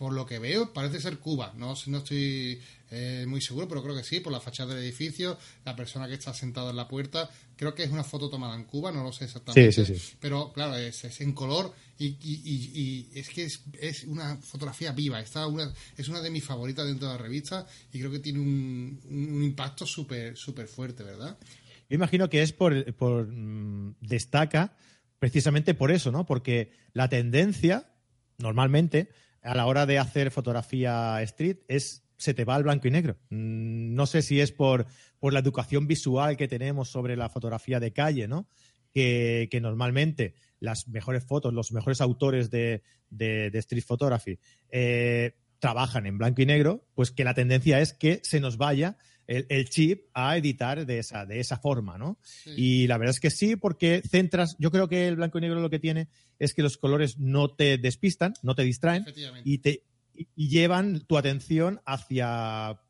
por 0.00 0.14
lo 0.14 0.24
que 0.24 0.38
veo, 0.38 0.72
parece 0.72 0.98
ser 0.98 1.18
Cuba. 1.18 1.52
No, 1.58 1.74
no 1.88 1.98
estoy 1.98 2.58
eh, 2.90 3.26
muy 3.28 3.42
seguro, 3.42 3.68
pero 3.68 3.82
creo 3.82 3.94
que 3.94 4.02
sí, 4.02 4.20
por 4.20 4.32
la 4.32 4.40
fachada 4.40 4.72
del 4.72 4.82
edificio, 4.82 5.36
la 5.66 5.76
persona 5.76 6.08
que 6.08 6.14
está 6.14 6.32
sentada 6.32 6.70
en 6.70 6.76
la 6.76 6.88
puerta. 6.88 7.28
Creo 7.54 7.74
que 7.74 7.82
es 7.82 7.90
una 7.90 8.02
foto 8.02 8.30
tomada 8.30 8.54
en 8.54 8.64
Cuba, 8.64 8.90
no 8.92 9.04
lo 9.04 9.12
sé 9.12 9.26
exactamente. 9.26 9.72
Sí, 9.72 9.84
sí, 9.84 9.98
sí. 9.98 10.16
Pero 10.18 10.54
claro, 10.54 10.74
es, 10.76 11.20
en 11.20 11.34
color 11.34 11.74
y, 11.98 12.16
y, 12.22 13.10
es 13.12 13.28
que 13.28 13.44
es, 13.44 14.04
una 14.04 14.38
fotografía 14.38 14.92
viva. 14.92 15.20
Está 15.20 15.46
una, 15.46 15.70
es 15.98 16.08
una 16.08 16.22
de 16.22 16.30
mis 16.30 16.44
favoritas 16.44 16.86
dentro 16.86 17.06
de 17.06 17.16
la 17.16 17.22
revista 17.22 17.66
y 17.92 17.98
creo 17.98 18.10
que 18.10 18.20
tiene 18.20 18.38
un, 18.38 19.02
un 19.06 19.44
impacto 19.44 19.84
súper 19.84 20.34
súper 20.34 20.66
fuerte, 20.66 21.02
¿verdad? 21.02 21.36
Yo 21.90 21.94
imagino 21.94 22.30
que 22.30 22.40
es 22.40 22.54
por, 22.54 22.94
por 22.94 23.26
mm, 23.26 23.96
destaca 24.00 24.74
precisamente 25.18 25.74
por 25.74 25.90
eso, 25.90 26.10
¿no? 26.10 26.24
Porque 26.24 26.72
la 26.94 27.10
tendencia, 27.10 27.92
normalmente, 28.38 29.10
a 29.42 29.54
la 29.54 29.66
hora 29.66 29.86
de 29.86 29.98
hacer 29.98 30.30
fotografía 30.30 31.20
street 31.22 31.58
es 31.68 32.04
se 32.20 32.34
te 32.34 32.44
va 32.44 32.54
al 32.54 32.64
blanco 32.64 32.86
y 32.86 32.90
negro. 32.90 33.16
Mm, 33.30 33.94
no 33.94 34.06
sé 34.06 34.20
si 34.20 34.40
es 34.40 34.52
por, 34.52 34.86
por 35.18 35.32
la 35.32 35.40
educación 35.40 35.86
visual 35.86 36.36
que 36.36 36.48
tenemos 36.48 36.90
sobre 36.90 37.16
la 37.16 37.30
fotografía 37.30 37.80
de 37.80 37.92
calle, 37.92 38.28
¿no? 38.28 38.46
Que, 38.92 39.48
normalmente 39.62 40.34
las 40.58 40.86
mejores 40.88 41.24
fotos, 41.24 41.54
los 41.54 41.72
mejores 41.72 42.00
autores 42.02 42.50
de, 42.50 42.82
de, 43.08 43.50
street 43.54 43.84
photography 43.86 44.38
eh, 44.68 45.36
trabajan 45.60 46.06
en 46.06 46.18
blanco 46.18 46.42
y 46.42 46.46
negro, 46.46 46.84
pues 46.94 47.10
que 47.10 47.24
la 47.24 47.32
tendencia 47.32 47.80
es 47.80 47.94
que 47.94 48.20
se 48.22 48.40
nos 48.40 48.58
vaya 48.58 48.98
el, 49.30 49.68
chip 49.68 50.06
a 50.12 50.36
editar 50.36 50.84
de 50.84 50.98
esa, 50.98 51.24
de 51.24 51.38
esa 51.38 51.56
forma, 51.56 51.96
¿no? 51.98 52.18
Y 52.56 52.88
la 52.88 52.98
verdad 52.98 53.14
es 53.14 53.20
que 53.20 53.30
sí, 53.30 53.54
porque 53.54 54.02
centras, 54.08 54.56
yo 54.58 54.72
creo 54.72 54.88
que 54.88 55.06
el 55.06 55.16
blanco 55.16 55.38
y 55.38 55.42
negro 55.42 55.60
lo 55.60 55.70
que 55.70 55.78
tiene 55.78 56.08
es 56.38 56.52
que 56.52 56.62
los 56.62 56.76
colores 56.76 57.18
no 57.18 57.48
te 57.48 57.78
despistan, 57.78 58.34
no 58.42 58.54
te 58.54 58.62
distraen 58.62 59.04
y 59.44 59.58
te 59.58 59.84
y 60.14 60.48
llevan 60.48 61.06
tu 61.06 61.16
atención 61.16 61.80
hacia 61.86 62.80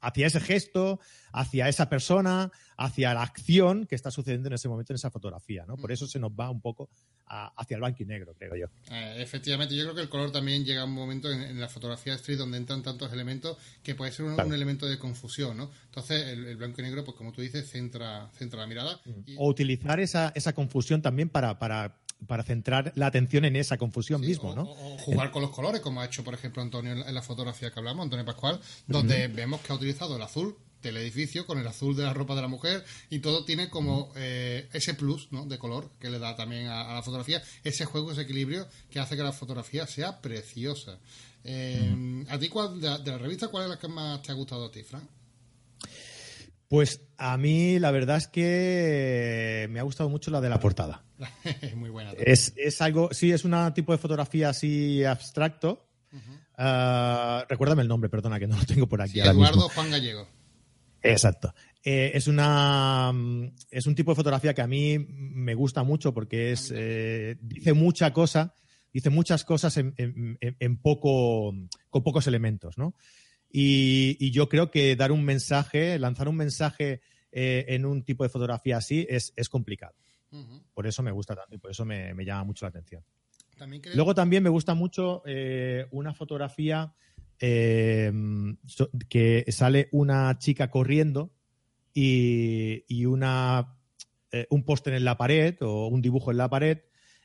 hacia 0.00 0.26
ese 0.26 0.40
gesto, 0.40 1.00
hacia 1.32 1.68
esa 1.68 1.88
persona, 1.88 2.50
hacia 2.76 3.14
la 3.14 3.22
acción 3.22 3.86
que 3.86 3.94
está 3.94 4.10
sucediendo 4.10 4.48
en 4.48 4.54
ese 4.54 4.68
momento 4.68 4.92
en 4.92 4.96
esa 4.96 5.10
fotografía, 5.10 5.64
¿no? 5.66 5.76
Por 5.76 5.92
eso 5.92 6.06
se 6.06 6.18
nos 6.18 6.32
va 6.32 6.50
un 6.50 6.60
poco 6.60 6.90
hacia 7.32 7.76
el 7.76 7.80
blanco 7.80 8.02
y 8.02 8.06
negro, 8.06 8.34
creo 8.38 8.54
yo. 8.54 8.66
Eh, 8.90 9.16
efectivamente, 9.18 9.74
yo 9.74 9.84
creo 9.84 9.94
que 9.94 10.02
el 10.02 10.08
color 10.08 10.30
también 10.30 10.64
llega 10.64 10.82
a 10.82 10.84
un 10.84 10.92
momento 10.92 11.30
en, 11.30 11.58
la 11.58 11.68
fotografía 11.68 12.14
street 12.14 12.38
donde 12.38 12.58
entran 12.58 12.82
tantos 12.82 13.12
elementos 13.12 13.56
que 13.82 13.94
puede 13.94 14.12
ser 14.12 14.26
un, 14.26 14.52
elemento 14.52 14.86
de 14.86 14.98
confusión, 14.98 15.56
¿no? 15.56 15.70
Entonces, 15.86 16.28
el, 16.28 16.56
blanco 16.56 16.80
y 16.80 16.84
negro, 16.84 17.04
pues 17.04 17.16
como 17.16 17.32
tú 17.32 17.40
dices, 17.40 17.70
centra, 17.70 18.30
centra 18.34 18.60
la 18.60 18.66
mirada. 18.66 19.00
Mm. 19.04 19.38
O 19.38 19.48
utilizar 19.48 19.98
esa, 20.00 20.32
esa 20.34 20.52
confusión 20.52 21.00
también 21.00 21.28
para, 21.28 21.58
para 21.58 21.96
para 22.26 22.44
centrar 22.44 22.92
la 22.94 23.06
atención 23.06 23.44
en 23.44 23.56
esa 23.56 23.76
confusión 23.78 24.20
mismo, 24.20 24.54
¿no? 24.54 24.62
O, 24.62 24.98
jugar 24.98 25.32
con 25.32 25.42
los 25.42 25.50
colores, 25.50 25.80
como 25.80 26.00
ha 26.00 26.04
hecho, 26.04 26.22
por 26.22 26.34
ejemplo, 26.34 26.62
Antonio 26.62 26.92
en 26.92 27.14
la 27.14 27.20
fotografía 27.20 27.72
que 27.72 27.80
hablamos, 27.80 28.04
Antonio 28.04 28.24
Pascual, 28.24 28.60
donde 28.86 29.26
vemos 29.26 29.60
que 29.60 29.72
ha 29.72 29.74
utilizado 29.74 30.14
el 30.14 30.22
azul 30.22 30.56
del 30.82 30.96
edificio 30.96 31.46
con 31.46 31.58
el 31.58 31.66
azul 31.66 31.96
de 31.96 32.02
la 32.02 32.12
ropa 32.12 32.34
de 32.34 32.42
la 32.42 32.48
mujer 32.48 32.84
y 33.10 33.20
todo 33.20 33.44
tiene 33.44 33.68
como 33.68 34.12
eh, 34.16 34.68
ese 34.72 34.94
plus 34.94 35.28
¿no? 35.30 35.46
de 35.46 35.58
color 35.58 35.90
que 35.98 36.10
le 36.10 36.18
da 36.18 36.36
también 36.36 36.66
a, 36.66 36.94
la 36.94 37.02
fotografía, 37.02 37.42
ese 37.64 37.84
juego, 37.84 38.12
ese 38.12 38.22
equilibrio 38.22 38.66
que 38.90 39.00
hace 39.00 39.16
que 39.16 39.22
la 39.22 39.32
fotografía 39.32 39.86
sea 39.86 40.20
preciosa. 40.20 40.98
Eh, 41.44 42.24
¿A 42.28 42.38
ti 42.38 42.48
cuál, 42.48 42.80
de, 42.80 42.88
la 42.88 43.18
revista 43.18 43.48
cuál 43.48 43.64
es 43.64 43.70
la 43.70 43.78
que 43.78 43.88
más 43.88 44.22
te 44.22 44.32
ha 44.32 44.34
gustado 44.34 44.66
a 44.66 44.70
ti, 44.70 44.82
Frank? 44.82 45.04
Pues 46.68 47.02
a 47.18 47.36
mí 47.36 47.78
la 47.78 47.90
verdad 47.90 48.16
es 48.16 48.28
que 48.28 49.66
me 49.70 49.78
ha 49.78 49.82
gustado 49.82 50.08
mucho 50.08 50.30
la 50.30 50.40
de 50.40 50.48
la 50.48 50.58
portada. 50.58 51.04
Muy 51.76 51.90
buena. 51.90 52.12
Es, 52.12 52.54
es, 52.56 52.80
algo, 52.80 53.10
sí, 53.12 53.30
es 53.30 53.44
un 53.44 53.74
tipo 53.74 53.92
de 53.92 53.98
fotografía 53.98 54.48
así 54.48 55.04
abstracto. 55.04 55.86
Ah, 56.56 57.44
recuérdame 57.48 57.82
el 57.82 57.88
nombre, 57.88 58.08
perdona, 58.08 58.38
que 58.38 58.46
no 58.46 58.56
lo 58.56 58.64
tengo 58.64 58.86
por 58.86 59.02
aquí. 59.02 59.20
Eduardo 59.20 59.68
Juan 59.68 59.90
Gallego. 59.90 60.26
Exacto. 61.02 61.54
Eh, 61.84 62.12
es 62.14 62.28
una 62.28 63.10
mm, 63.12 63.54
es 63.70 63.86
un 63.86 63.94
tipo 63.94 64.12
de 64.12 64.16
fotografía 64.16 64.54
que 64.54 64.62
a 64.62 64.66
mí 64.68 64.98
me 64.98 65.54
gusta 65.54 65.82
mucho 65.82 66.14
porque 66.14 66.52
es 66.52 66.72
eh, 66.74 67.36
dice 67.40 67.72
mucha 67.72 68.12
cosa, 68.12 68.54
dice 68.92 69.10
muchas 69.10 69.44
cosas 69.44 69.76
en, 69.78 69.94
en, 69.96 70.76
poco 70.78 71.52
con 71.90 72.02
pocos 72.04 72.26
elementos, 72.28 72.78
¿no? 72.78 72.94
Y, 73.50 74.30
yo 74.30 74.48
creo 74.48 74.70
que 74.70 74.96
dar 74.96 75.12
un 75.12 75.24
mensaje, 75.24 75.98
lanzar 75.98 76.28
un 76.28 76.36
mensaje 76.36 77.02
eh, 77.32 77.66
en 77.68 77.84
un 77.84 78.02
tipo 78.02 78.22
de 78.22 78.30
fotografía 78.30 78.78
así 78.78 79.06
es, 79.10 79.32
es 79.36 79.48
complicado. 79.48 79.94
Por 80.72 80.86
eso 80.86 81.02
me 81.02 81.10
gusta 81.10 81.36
tanto 81.36 81.54
y 81.54 81.58
por 81.58 81.70
eso 81.70 81.84
me, 81.84 82.14
me 82.14 82.24
llama 82.24 82.44
mucho 82.44 82.64
la 82.64 82.70
atención. 82.70 83.04
Luego 83.94 84.14
también 84.14 84.42
me 84.42 84.48
gusta 84.48 84.72
mucho 84.72 85.22
una 85.90 86.14
fotografía 86.14 86.94
eh, 87.44 88.12
que 89.08 89.44
sale 89.48 89.88
una 89.90 90.38
chica 90.38 90.70
corriendo 90.70 91.32
y, 91.92 93.04
una, 93.04 93.78
eh, 94.30 94.46
un 94.48 94.64
póster 94.64 94.94
en 94.94 95.04
la 95.04 95.18
pared 95.18 95.56
o 95.60 95.88
un 95.88 96.00
dibujo 96.00 96.30
en 96.30 96.36
la 96.36 96.48
pared 96.48 96.78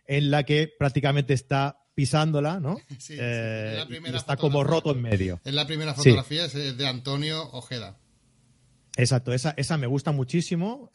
en 0.08 0.32
la 0.32 0.42
que 0.42 0.74
prácticamente 0.80 1.36
está 1.36 1.86
pisándola, 1.94 2.60
¿no? 2.60 2.78
Eh, 3.12 3.86
y 3.90 4.16
está 4.16 4.38
como 4.38 4.64
roto 4.64 4.92
en 4.92 5.04
medio. 5.04 5.40
Es 5.46 5.54
la 5.54 5.68
primera 5.68 5.94
fotografía, 5.94 6.46
es 6.46 6.78
de 6.78 6.88
Antonio 6.88 7.52
Ojeda. 7.52 8.00
Exacto, 8.96 9.34
esa, 9.34 9.54
esa 9.56 9.78
me 9.78 9.86
gusta 9.86 10.12
muchísimo 10.12 10.90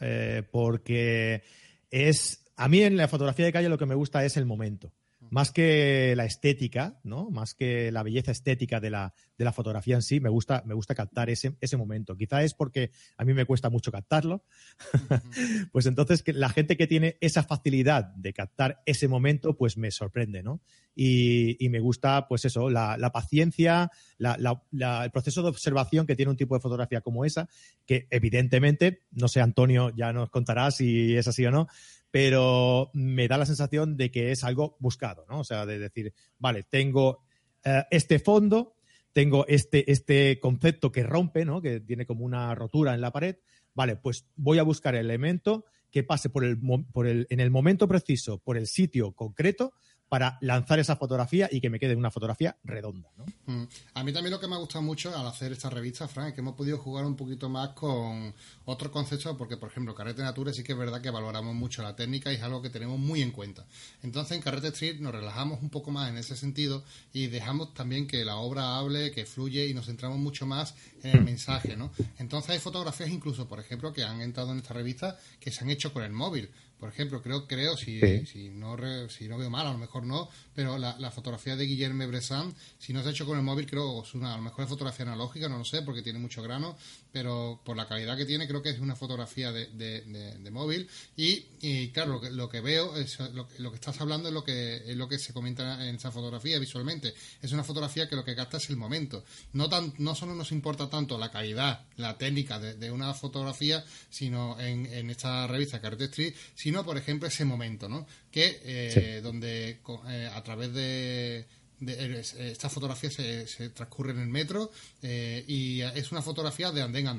porque 0.50 1.44
es, 1.92 2.44
a 2.56 2.66
mí 2.66 2.82
en 2.82 2.96
la 2.96 3.06
fotografía 3.06 3.44
de 3.44 3.52
calle 3.52 3.68
lo 3.68 3.78
que 3.78 3.86
me 3.86 3.94
gusta 3.94 4.24
es 4.24 4.36
el 4.36 4.46
momento 4.46 4.92
más 5.32 5.50
que 5.50 6.12
la 6.14 6.26
estética, 6.26 7.00
¿no? 7.04 7.30
Más 7.30 7.54
que 7.54 7.90
la 7.90 8.02
belleza 8.02 8.32
estética 8.32 8.80
de 8.80 8.90
la, 8.90 9.14
de 9.38 9.46
la 9.46 9.52
fotografía 9.54 9.94
en 9.94 10.02
sí, 10.02 10.20
me 10.20 10.28
gusta, 10.28 10.62
me 10.66 10.74
gusta 10.74 10.94
captar 10.94 11.30
ese, 11.30 11.56
ese 11.62 11.78
momento. 11.78 12.18
Quizá 12.18 12.42
es 12.42 12.52
porque 12.52 12.90
a 13.16 13.24
mí 13.24 13.32
me 13.32 13.46
cuesta 13.46 13.70
mucho 13.70 13.90
captarlo. 13.90 14.44
pues 15.72 15.86
entonces 15.86 16.22
la 16.26 16.50
gente 16.50 16.76
que 16.76 16.86
tiene 16.86 17.16
esa 17.22 17.44
facilidad 17.44 18.14
de 18.14 18.34
captar 18.34 18.82
ese 18.84 19.08
momento, 19.08 19.56
pues 19.56 19.78
me 19.78 19.90
sorprende, 19.90 20.42
¿no? 20.42 20.60
Y, 20.94 21.56
y 21.64 21.70
me 21.70 21.80
gusta, 21.80 22.28
pues 22.28 22.44
eso, 22.44 22.68
la, 22.68 22.98
la 22.98 23.10
paciencia, 23.10 23.90
la, 24.18 24.36
la, 24.38 25.02
el 25.02 25.10
proceso 25.12 25.40
de 25.40 25.48
observación 25.48 26.06
que 26.06 26.14
tiene 26.14 26.28
un 26.28 26.36
tipo 26.36 26.54
de 26.56 26.60
fotografía 26.60 27.00
como 27.00 27.24
esa, 27.24 27.48
que 27.86 28.06
evidentemente, 28.10 29.04
no 29.12 29.28
sé, 29.28 29.40
Antonio, 29.40 29.94
ya 29.96 30.12
nos 30.12 30.28
contará 30.28 30.70
si 30.70 31.16
es 31.16 31.26
así 31.26 31.46
o 31.46 31.50
no, 31.50 31.68
pero 32.12 32.90
me 32.92 33.26
da 33.26 33.38
la 33.38 33.46
sensación 33.46 33.96
de 33.96 34.10
que 34.10 34.30
es 34.30 34.44
algo 34.44 34.76
buscado, 34.78 35.24
¿no? 35.30 35.40
O 35.40 35.44
sea, 35.44 35.64
de 35.64 35.78
decir, 35.78 36.12
vale, 36.38 36.62
tengo 36.62 37.24
eh, 37.64 37.84
este 37.90 38.18
fondo, 38.18 38.76
tengo 39.14 39.46
este, 39.48 39.90
este 39.90 40.38
concepto 40.38 40.92
que 40.92 41.04
rompe, 41.04 41.46
¿no? 41.46 41.62
Que 41.62 41.80
tiene 41.80 42.04
como 42.04 42.26
una 42.26 42.54
rotura 42.54 42.94
en 42.94 43.00
la 43.00 43.12
pared. 43.12 43.36
Vale, 43.72 43.96
pues 43.96 44.26
voy 44.36 44.58
a 44.58 44.62
buscar 44.62 44.94
el 44.94 45.06
elemento 45.06 45.64
que 45.90 46.04
pase 46.04 46.28
por 46.28 46.44
el, 46.44 46.60
por 46.92 47.06
el, 47.06 47.26
en 47.30 47.40
el 47.40 47.50
momento 47.50 47.88
preciso, 47.88 48.38
por 48.38 48.58
el 48.58 48.66
sitio 48.66 49.12
concreto, 49.12 49.72
para 50.12 50.36
lanzar 50.42 50.78
esa 50.78 50.96
fotografía 50.96 51.48
y 51.50 51.58
que 51.62 51.70
me 51.70 51.80
quede 51.80 51.96
una 51.96 52.10
fotografía 52.10 52.54
redonda. 52.64 53.08
¿no? 53.16 53.24
Mm. 53.46 53.66
A 53.94 54.04
mí 54.04 54.12
también 54.12 54.30
lo 54.30 54.38
que 54.38 54.46
me 54.46 54.54
ha 54.56 54.58
gustado 54.58 54.82
mucho 54.82 55.16
al 55.16 55.26
hacer 55.26 55.52
esta 55.52 55.70
revista, 55.70 56.06
Frank, 56.06 56.28
es 56.28 56.34
que 56.34 56.42
hemos 56.42 56.54
podido 56.54 56.76
jugar 56.76 57.06
un 57.06 57.16
poquito 57.16 57.48
más 57.48 57.70
con 57.70 58.34
otros 58.66 58.92
conceptos, 58.92 59.34
porque, 59.38 59.56
por 59.56 59.70
ejemplo, 59.70 59.94
Carrete 59.94 60.20
Nature 60.20 60.52
sí 60.52 60.62
que 60.62 60.72
es 60.72 60.78
verdad 60.78 61.00
que 61.00 61.08
valoramos 61.08 61.54
mucho 61.54 61.82
la 61.82 61.96
técnica 61.96 62.30
y 62.30 62.34
es 62.34 62.42
algo 62.42 62.60
que 62.60 62.68
tenemos 62.68 62.98
muy 62.98 63.22
en 63.22 63.30
cuenta. 63.30 63.64
Entonces, 64.02 64.36
en 64.36 64.42
Carrete 64.42 64.68
Street 64.68 65.00
nos 65.00 65.14
relajamos 65.14 65.62
un 65.62 65.70
poco 65.70 65.90
más 65.90 66.10
en 66.10 66.18
ese 66.18 66.36
sentido 66.36 66.84
y 67.14 67.28
dejamos 67.28 67.72
también 67.72 68.06
que 68.06 68.22
la 68.22 68.36
obra 68.36 68.76
hable, 68.76 69.12
que 69.12 69.24
fluye 69.24 69.66
y 69.66 69.72
nos 69.72 69.86
centramos 69.86 70.18
mucho 70.18 70.44
más 70.44 70.74
en 71.02 71.16
el 71.16 71.24
mensaje, 71.24 71.74
¿no? 71.74 71.90
Entonces, 72.18 72.50
hay 72.50 72.58
fotografías 72.58 73.08
incluso, 73.08 73.48
por 73.48 73.60
ejemplo, 73.60 73.94
que 73.94 74.04
han 74.04 74.20
entrado 74.20 74.52
en 74.52 74.58
esta 74.58 74.74
revista 74.74 75.16
que 75.40 75.50
se 75.50 75.64
han 75.64 75.70
hecho 75.70 75.90
con 75.90 76.02
el 76.02 76.12
móvil 76.12 76.50
Por 76.82 76.88
ejemplo, 76.88 77.22
creo, 77.22 77.46
creo 77.46 77.76
si, 77.76 78.00
si, 78.26 78.50
no, 78.50 78.76
si 79.08 79.28
no 79.28 79.38
veo 79.38 79.48
mal, 79.48 79.68
a 79.68 79.70
lo 79.72 79.78
mejor 79.78 80.02
no, 80.02 80.28
pero 80.52 80.78
la, 80.78 80.98
la 80.98 81.12
fotografía 81.12 81.54
de 81.54 81.64
Guillermo 81.64 82.08
Bressan, 82.08 82.52
si 82.76 82.92
no 82.92 83.02
se 83.02 83.08
ha 83.08 83.12
hecho 83.12 83.24
con 83.24 83.38
el 83.38 83.44
móvil, 83.44 83.66
creo 83.66 84.02
es 84.02 84.14
una, 84.14 84.34
a 84.34 84.36
lo 84.36 84.42
mejor 84.42 84.64
es 84.64 84.68
fotografía 84.68 85.06
analógica, 85.06 85.48
no 85.48 85.58
lo 85.58 85.64
sé, 85.64 85.82
porque 85.82 86.02
tiene 86.02 86.18
mucho 86.18 86.42
grano, 86.42 86.76
pero 87.12 87.60
por 87.64 87.76
la 87.76 87.86
calidad 87.86 88.16
que 88.16 88.24
tiene, 88.24 88.48
creo 88.48 88.62
que 88.62 88.70
es 88.70 88.80
una 88.80 88.96
fotografía 88.96 89.52
de, 89.52 89.68
de, 89.68 90.50
móvil. 90.50 90.88
Y, 91.16 91.44
y, 91.60 91.90
claro, 91.90 92.14
lo 92.14 92.20
que, 92.20 92.30
lo 92.30 92.48
que 92.48 92.60
veo, 92.60 92.96
es 92.96 93.20
lo, 93.20 93.46
lo, 93.58 93.70
que 93.70 93.76
estás 93.76 94.00
hablando 94.00 94.26
es 94.26 94.34
lo 94.34 94.42
que, 94.42 94.78
es 94.84 94.96
lo 94.96 95.08
que 95.08 95.20
se 95.20 95.32
comenta 95.32 95.86
en 95.86 95.94
esa 95.94 96.10
fotografía 96.10 96.58
visualmente. 96.58 97.14
Es 97.40 97.52
una 97.52 97.62
fotografía 97.62 98.08
que 98.08 98.16
lo 98.16 98.24
que 98.24 98.34
capta 98.34 98.56
es 98.56 98.68
el 98.70 98.76
momento. 98.76 99.24
No, 99.52 99.68
tan, 99.68 99.94
no 99.98 100.16
solo 100.16 100.34
nos 100.34 100.50
importa 100.50 100.90
tanto 100.90 101.16
la 101.16 101.30
calidad, 101.30 101.86
la 101.96 102.18
técnica 102.18 102.58
de, 102.58 102.90
una 102.90 103.14
fotografía, 103.14 103.84
sino 104.10 104.58
en, 104.58 104.86
en 104.86 105.10
esta 105.10 105.46
revista 105.46 105.80
Carrete 105.80 106.06
Street, 106.06 106.34
sino, 106.56 106.71
por 106.84 106.96
ejemplo, 106.96 107.28
ese 107.28 107.44
momento, 107.44 107.88
¿no? 107.88 108.06
Que 108.30 108.60
eh, 108.64 109.20
donde 109.22 109.80
eh, 110.08 110.30
a 110.32 110.42
través 110.42 110.72
de 110.72 111.46
eh, 111.86 112.22
esta 112.52 112.68
fotografía 112.68 113.10
se, 113.10 113.46
se, 113.46 113.70
transcurre 113.70 114.12
en 114.12 114.20
el 114.20 114.28
metro 114.28 114.70
eh, 115.02 115.44
y 115.48 115.80
es 115.80 116.12
una 116.12 116.22
fotografía 116.22 116.70
de 116.70 116.82
andén 116.82 117.08
a 117.08 117.10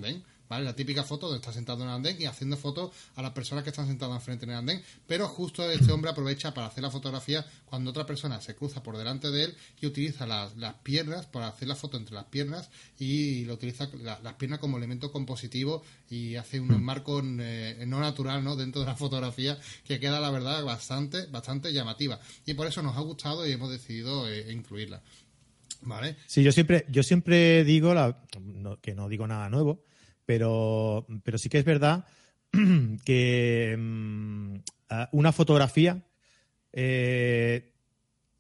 La 0.60 0.76
típica 0.76 1.04
foto 1.04 1.28
donde 1.28 1.40
está 1.40 1.54
sentado 1.54 1.84
en 1.84 1.90
el 1.90 1.96
andén 1.96 2.22
y 2.22 2.26
haciendo 2.26 2.58
fotos 2.58 2.92
a 3.16 3.22
las 3.22 3.32
personas 3.32 3.64
que 3.64 3.70
están 3.70 3.88
sentadas 3.88 4.16
enfrente 4.16 4.46
en 4.46 4.52
el 4.52 4.58
andén, 4.58 4.84
pero 5.08 5.28
justo 5.28 5.70
este 5.70 5.92
hombre 5.92 6.12
aprovecha 6.12 6.54
para 6.54 6.68
hacer 6.68 6.84
la 6.84 6.92
fotografía 6.92 7.46
cuando 7.66 7.90
otra 7.92 8.06
persona 8.06 8.42
se 8.42 8.56
cruza 8.56 8.84
por 8.84 8.98
delante 8.98 9.32
de 9.32 9.46
él 9.46 9.56
y 9.82 9.88
utiliza 9.88 10.26
las, 10.26 10.56
las 10.58 10.76
piernas 10.76 11.26
para 11.26 11.48
hacer 11.48 11.68
la 11.68 11.76
foto 11.76 11.98
entre 11.98 12.16
las 12.16 12.26
piernas 12.26 12.70
y 13.00 13.46
lo 13.46 13.56
utiliza 13.56 13.90
las 14.02 14.34
piernas 14.34 14.60
como 14.60 14.78
elemento 14.78 15.12
compositivo 15.12 15.84
y 16.10 16.36
hace 16.36 16.60
un 16.60 16.68
mm. 16.68 16.84
marco 16.84 17.22
eh, 17.24 17.84
no 17.88 18.00
natural 18.00 18.44
¿no? 18.44 18.56
dentro 18.56 18.82
de 18.82 18.88
la 18.88 18.96
fotografía 18.96 19.58
que 19.86 20.00
queda 20.00 20.20
la 20.20 20.32
verdad 20.32 20.64
bastante, 20.64 21.26
bastante 21.28 21.74
llamativa 21.74 22.20
y 22.46 22.54
por 22.54 22.68
eso 22.68 22.82
nos 22.82 22.96
ha 22.98 23.02
gustado 23.02 23.48
y 23.48 23.52
hemos 23.52 23.72
decidido 23.72 24.30
eh, 24.30 24.52
incluirla. 24.52 25.02
¿Vale? 25.86 26.16
Sí, 26.28 26.44
yo 26.44 26.52
siempre, 26.54 26.86
yo 26.90 27.04
siempre 27.04 27.64
digo 27.66 27.94
que 28.82 28.96
no 28.96 29.10
digo 29.10 29.28
nada 29.28 29.50
nuevo, 29.50 29.84
pero, 30.26 31.06
pero 31.24 31.38
sí 31.38 31.50
que 31.50 31.60
es 31.60 31.66
verdad 31.66 32.06
que 33.06 33.76
mm, 33.78 34.56
una 35.12 35.32
fotografía 35.32 36.04
eh, 36.72 37.72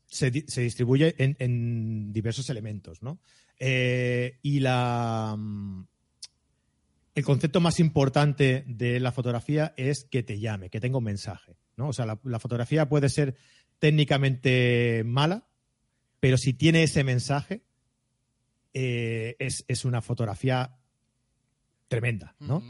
se, 0.08 0.32
distribuye 0.32 1.16
en, 1.18 2.14
diversos 2.14 2.50
elementos, 2.50 3.02
¿no? 3.02 3.20
Eh, 3.60 4.40
y 4.42 4.60
la, 4.60 5.36
mm, 5.38 5.86
el 7.16 7.24
concepto 7.24 7.62
más 7.62 7.80
importante 7.80 8.64
de 8.68 9.00
la 9.00 9.12
fotografía 9.12 9.74
es 9.78 10.06
que 10.06 10.24
te 10.24 10.40
llame, 10.40 10.70
que 10.70 10.80
tenga 10.80 10.98
un 10.98 11.04
mensaje, 11.04 11.56
¿no? 11.78 11.90
O 11.90 11.94
sea, 11.94 12.06
la, 12.06 12.40
fotografía 12.40 12.90
puede 12.90 13.10
ser 13.10 13.36
técnicamente 13.80 15.04
mala, 15.06 15.48
pero 16.20 16.38
si 16.38 16.54
tiene 16.54 16.84
ese 16.84 17.04
mensaje, 17.04 17.62
eh, 18.74 19.36
es, 19.40 19.66
es, 19.68 19.86
una 19.86 20.02
fotografía 20.02 20.78
tremenda, 21.94 22.36
¿no? 22.40 22.64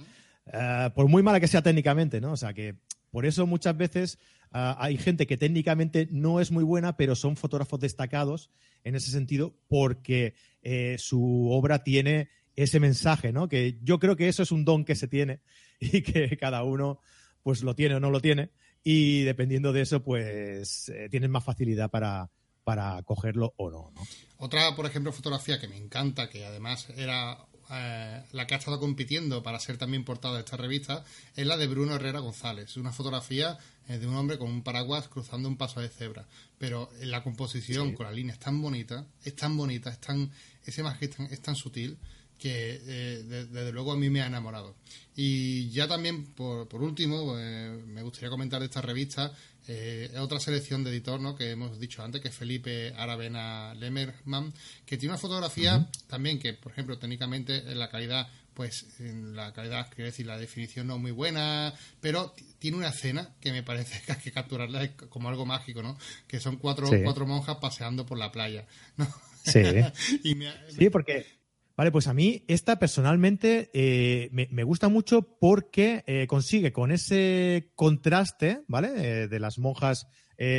Eh, 0.51 0.89
por 0.93 1.07
muy 1.07 1.23
mala 1.23 1.39
que 1.39 1.47
sea 1.47 1.61
técnicamente, 1.61 2.19
¿no? 2.19 2.33
O 2.33 2.37
sea 2.37 2.53
que 2.53 2.75
por 3.09 3.25
eso 3.25 3.47
muchas 3.47 3.77
veces 3.77 4.19
eh, 4.53 4.73
hay 4.77 4.97
gente 4.97 5.25
que 5.25 5.37
técnicamente 5.37 6.09
no 6.11 6.41
es 6.41 6.51
muy 6.51 6.65
buena, 6.65 6.97
pero 6.97 7.15
son 7.15 7.37
fotógrafos 7.37 7.79
destacados 7.79 8.49
en 8.83 8.95
ese 8.95 9.11
sentido 9.11 9.55
porque 9.69 10.33
eh, 10.61 10.97
su 10.99 11.49
obra 11.51 11.83
tiene 11.83 12.27
ese 12.57 12.81
mensaje, 12.81 13.31
¿no? 13.31 13.47
Que 13.47 13.79
yo 13.81 13.97
creo 13.97 14.17
que 14.17 14.27
eso 14.27 14.43
es 14.43 14.51
un 14.51 14.65
don 14.65 14.83
que 14.83 14.95
se 14.95 15.07
tiene 15.07 15.39
y 15.79 16.01
que 16.01 16.35
cada 16.37 16.63
uno 16.63 16.99
pues 17.43 17.63
lo 17.63 17.75
tiene 17.75 17.95
o 17.95 17.99
no 18.01 18.09
lo 18.09 18.19
tiene 18.19 18.51
y 18.83 19.21
dependiendo 19.21 19.71
de 19.71 19.81
eso 19.81 20.03
pues 20.03 20.91
tienen 21.09 21.31
más 21.31 21.45
facilidad 21.45 21.89
para, 21.89 22.29
para 22.65 23.01
cogerlo 23.03 23.53
o 23.55 23.71
no, 23.71 23.91
no. 23.95 24.01
Otra, 24.37 24.75
por 24.75 24.85
ejemplo, 24.85 25.13
fotografía 25.13 25.59
que 25.59 25.69
me 25.69 25.77
encanta, 25.77 26.29
que 26.29 26.45
además 26.45 26.89
era 26.97 27.37
eh, 27.69 28.23
la 28.31 28.47
que 28.47 28.55
ha 28.55 28.57
estado 28.57 28.79
compitiendo 28.79 29.43
para 29.43 29.59
ser 29.59 29.77
también 29.77 30.03
portada 30.03 30.35
de 30.35 30.41
esta 30.41 30.57
revista 30.57 31.03
es 31.35 31.45
la 31.45 31.57
de 31.57 31.67
Bruno 31.67 31.95
Herrera 31.95 32.19
González. 32.19 32.69
Es 32.69 32.77
una 32.77 32.91
fotografía 32.91 33.57
eh, 33.87 33.97
de 33.97 34.07
un 34.07 34.15
hombre 34.15 34.37
con 34.37 34.49
un 34.49 34.63
paraguas 34.63 35.07
cruzando 35.07 35.47
un 35.47 35.57
paso 35.57 35.79
de 35.79 35.89
cebra. 35.89 36.25
Pero 36.57 36.89
en 36.99 37.11
la 37.11 37.23
composición, 37.23 37.93
con 37.93 38.05
la 38.05 38.11
línea, 38.11 38.33
es 38.33 38.39
tan 38.39 38.61
bonita, 38.61 39.05
es 39.23 39.35
tan 39.35 39.55
bonita, 39.55 39.89
es 39.89 39.99
tan, 39.99 40.31
ese 40.65 40.83
más 40.83 41.01
es 41.01 41.41
tan, 41.41 41.55
sutil 41.55 41.97
que 42.37 42.81
eh, 42.85 43.23
desde 43.23 43.71
luego 43.71 43.93
a 43.93 43.97
mí 43.97 44.09
me 44.09 44.21
ha 44.21 44.27
enamorado. 44.27 44.75
Y 45.15 45.69
ya 45.69 45.87
también, 45.87 46.25
por, 46.25 46.67
por 46.67 46.83
último, 46.83 47.35
me 47.35 48.01
gustaría 48.01 48.29
comentar 48.29 48.59
de 48.59 48.65
esta 48.65 48.81
revista 48.81 49.31
eh, 49.67 50.11
otra 50.17 50.39
selección 50.39 50.83
de 50.83 50.91
editor 50.91 51.19
¿no? 51.19 51.35
que 51.35 51.51
hemos 51.51 51.79
dicho 51.79 52.03
antes, 52.03 52.21
que 52.21 52.27
es 52.27 52.35
Felipe 52.35 52.93
Aravena 52.97 53.73
Lemerman, 53.75 54.53
que 54.85 54.97
tiene 54.97 55.13
una 55.13 55.19
fotografía 55.19 55.89
también 56.07 56.39
que, 56.39 56.53
por 56.53 56.71
ejemplo, 56.71 56.97
técnicamente 56.97 57.57
en 57.57 57.79
la 57.79 57.89
calidad, 57.89 58.27
pues 58.53 58.99
en 58.99 59.35
la 59.35 59.53
calidad, 59.53 59.89
quiero 59.93 60.09
decir, 60.09 60.25
la 60.25 60.37
definición 60.37 60.87
no 60.87 60.95
es 60.95 61.01
muy 61.01 61.11
buena, 61.11 61.73
pero 62.01 62.35
tiene 62.59 62.77
una 62.77 62.89
escena 62.89 63.33
que 63.39 63.51
me 63.51 63.63
parece 63.63 64.01
que 64.05 64.11
hay 64.11 64.19
que 64.19 64.31
capturarla 64.31 64.95
como 65.09 65.29
algo 65.29 65.45
mágico, 65.45 65.81
¿no? 65.81 65.97
Que 66.27 66.39
son 66.39 66.57
cuatro, 66.57 66.89
cuatro 67.03 67.25
monjas 67.25 67.57
paseando 67.57 68.05
por 68.05 68.17
la 68.17 68.31
playa, 68.31 68.65
¿no? 68.97 69.07
Sí. 69.43 69.63
sí, 70.77 70.89
porque 70.89 71.25
Vale, 71.75 71.91
pues 71.91 72.07
a 72.07 72.13
mí 72.13 72.43
esta 72.47 72.77
personalmente 72.77 73.71
eh, 73.73 74.29
me, 74.31 74.63
gusta 74.63 74.89
mucho 74.89 75.23
porque 75.39 76.03
eh, 76.05 76.27
consigue 76.27 76.71
con 76.71 76.91
ese 76.91 77.71
contraste, 77.73 78.63
¿vale? 78.67 78.89
Eh, 78.97 79.27
de 79.27 79.39
las 79.39 79.57
monjas 79.59 80.07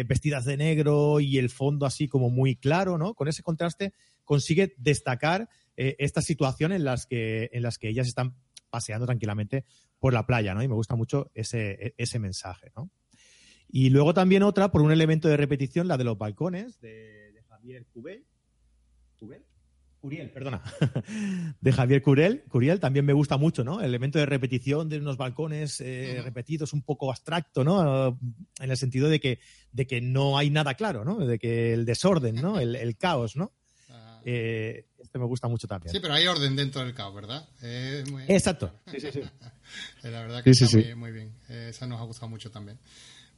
vestidas 0.07 0.47
de 0.47 0.57
negro 0.57 1.21
y 1.21 1.37
el 1.37 1.51
fondo 1.51 1.85
así 1.85 2.09
como 2.09 2.31
muy 2.31 2.57
claro, 2.57 2.97
¿no? 2.97 3.13
Con 3.13 3.29
ese 3.29 3.43
contraste 3.43 3.93
consigue 4.25 4.73
destacar 4.79 5.51
estas 5.77 6.25
situaciones 6.25 6.77
en 6.77 6.85
las 6.85 7.05
que 7.05 7.51
en 7.53 7.63
las 7.63 7.77
que 7.77 7.91
ellas 7.91 8.07
están 8.07 8.35
paseando 8.71 9.05
tranquilamente 9.05 9.67
por 9.99 10.15
la 10.15 10.25
playa, 10.25 10.55
¿no? 10.55 10.63
Y 10.63 10.69
me 10.69 10.75
gusta 10.75 10.97
mucho 10.97 11.31
ese, 11.35 11.93
ese 11.99 12.19
mensaje, 12.19 12.73
¿no? 12.75 12.89
Y 13.69 13.91
luego 13.91 14.15
también 14.15 14.43
otra, 14.43 14.71
por 14.71 14.81
un 14.81 14.93
elemento 14.93 15.29
de 15.29 15.37
repetición, 15.37 15.87
la 15.87 15.99
de 15.99 16.05
los 16.05 16.17
balcones 16.17 16.81
de, 16.81 17.43
Javier. 17.49 17.85
¿Cubel? 17.93 18.25
Curiel, 20.05 20.29
perdona, 20.29 20.63
de 21.63 21.73
Javier 21.73 22.03
Curiel. 22.03 22.45
Curiel 22.51 22.79
también 22.79 23.07
me 23.07 23.15
gusta 23.15 23.39
mucho, 23.39 23.65
¿no? 23.65 23.81
El 23.81 23.87
elemento 23.87 24.19
de 24.19 24.27
repetición 24.27 24.87
de 24.91 24.99
unos 24.99 25.17
balcones 25.17 25.81
eh, 25.81 26.21
repetidos, 26.23 26.75
un 26.75 26.83
poco 26.83 27.09
abstracto, 27.11 27.65
¿no? 27.65 28.21
En 28.61 28.71
el 28.71 28.77
sentido 28.77 29.09
de 29.09 29.19
que, 29.19 29.39
de 29.73 29.87
que 29.87 30.03
no 30.03 30.37
hay 30.37 30.51
nada 30.51 30.75
claro, 30.75 31.07
¿no? 31.07 31.25
De 31.25 31.39
que 31.39 31.73
el 31.73 31.87
desorden, 31.87 32.35
¿no? 32.35 32.61
El, 32.61 32.99
caos, 32.99 33.35
¿no? 33.35 33.55
Ah. 33.89 34.21
Eh, 34.27 34.89
este 34.99 35.19
me 35.19 35.25
gusta 35.25 35.49
mucho 35.49 35.67
también. 35.67 35.91
Sí, 35.91 36.01
pero 36.01 36.13
hay 36.13 36.27
orden 36.27 36.55
dentro 36.55 36.85
del 36.85 36.93
caos, 36.93 37.15
¿verdad? 37.15 37.49
Exacto. 38.29 38.79
Sí, 38.91 39.01
sí, 39.01 39.09
sí. 39.11 39.23
La 40.03 40.21
verdad 40.21 40.45
que 40.45 40.51
está 40.51 40.67
Muy, 40.77 40.95
muy, 40.97 41.13
bien. 41.13 41.33
esa 41.49 41.87
nos 41.87 41.99
ha 41.99 42.05
gustado 42.05 42.29
mucho 42.29 42.51
también. 42.51 42.79